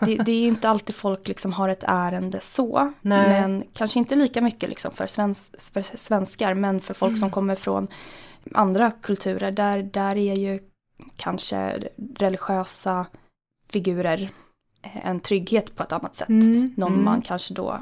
[0.00, 2.92] det, det, är inte alltid folk liksom har ett ärende så.
[3.00, 3.28] Nej.
[3.28, 7.18] Men kanske inte lika mycket liksom för, svensk, för svenskar, men för folk mm.
[7.18, 7.88] som kommer från
[8.54, 9.50] andra kulturer.
[9.50, 10.60] Där, där är ju
[11.16, 11.82] kanske
[12.16, 13.06] religiösa
[13.72, 14.30] figurer
[14.82, 16.28] en trygghet på ett annat sätt.
[16.28, 16.74] Mm.
[16.76, 17.04] Någon mm.
[17.04, 17.80] man kanske då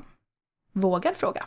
[0.72, 1.44] vågar fråga.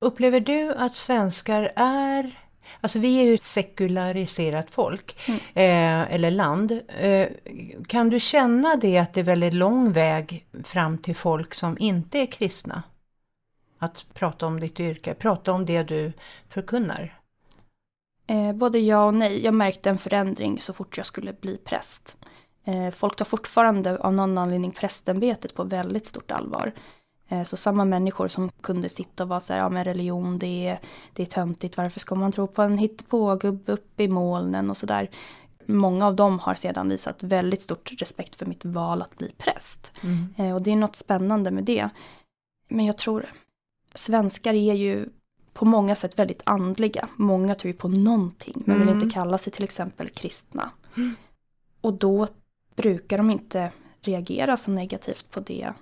[0.00, 2.38] Upplever du att svenskar är
[2.80, 5.40] Alltså vi är ju ett sekulariserat folk, mm.
[5.40, 6.80] eh, eller land.
[6.88, 7.28] Eh,
[7.86, 12.18] kan du känna det att det är väldigt lång väg fram till folk som inte
[12.18, 12.82] är kristna?
[13.78, 16.12] Att prata om ditt yrke, prata om det du
[16.48, 17.20] förkunnar?
[18.26, 19.44] Eh, både ja och nej.
[19.44, 22.16] Jag märkte en förändring så fort jag skulle bli präst.
[22.64, 26.72] Eh, folk tar fortfarande av någon anledning prästämbetet på väldigt stort allvar.
[27.28, 30.66] Eh, så samma människor som kunde sitta och vara så här, ja men religion det
[30.66, 30.78] är,
[31.12, 35.10] det är töntigt, varför ska man tro på en hittepågubbe uppe i molnen och sådär.
[35.66, 39.92] Många av dem har sedan visat väldigt stort respekt för mitt val att bli präst.
[40.02, 40.34] Mm.
[40.36, 41.88] Eh, och det är något spännande med det.
[42.68, 43.26] Men jag tror,
[43.94, 45.08] svenskar är ju
[45.52, 47.08] på många sätt väldigt andliga.
[47.16, 49.02] Många tror ju på någonting, men vill mm.
[49.02, 50.70] inte kalla sig till exempel kristna.
[50.96, 51.14] Mm.
[51.80, 52.28] Och då
[52.76, 55.72] brukar de inte reagera så negativt på det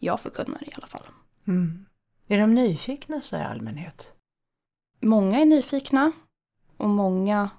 [0.00, 1.02] jag förkunnar i alla fall.
[1.44, 1.86] Mm.
[2.28, 4.12] Är de nyfikna så i allmänhet?
[5.00, 6.12] Många är nyfikna
[6.76, 7.50] och många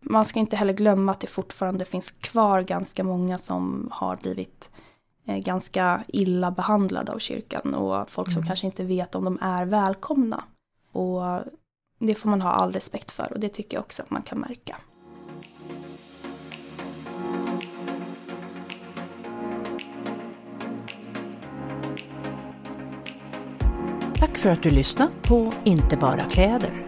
[0.00, 4.70] man ska inte heller glömma att det fortfarande finns kvar ganska många som har blivit
[5.24, 8.46] eh, ganska illa behandlade av kyrkan och folk som mm.
[8.46, 10.44] kanske inte vet om de är välkomna.
[10.92, 11.22] Och
[11.98, 14.38] det får man ha all respekt för och det tycker jag också att man kan
[14.38, 14.76] märka.
[24.18, 26.87] Tack för att du lyssnat på Inte bara kläder.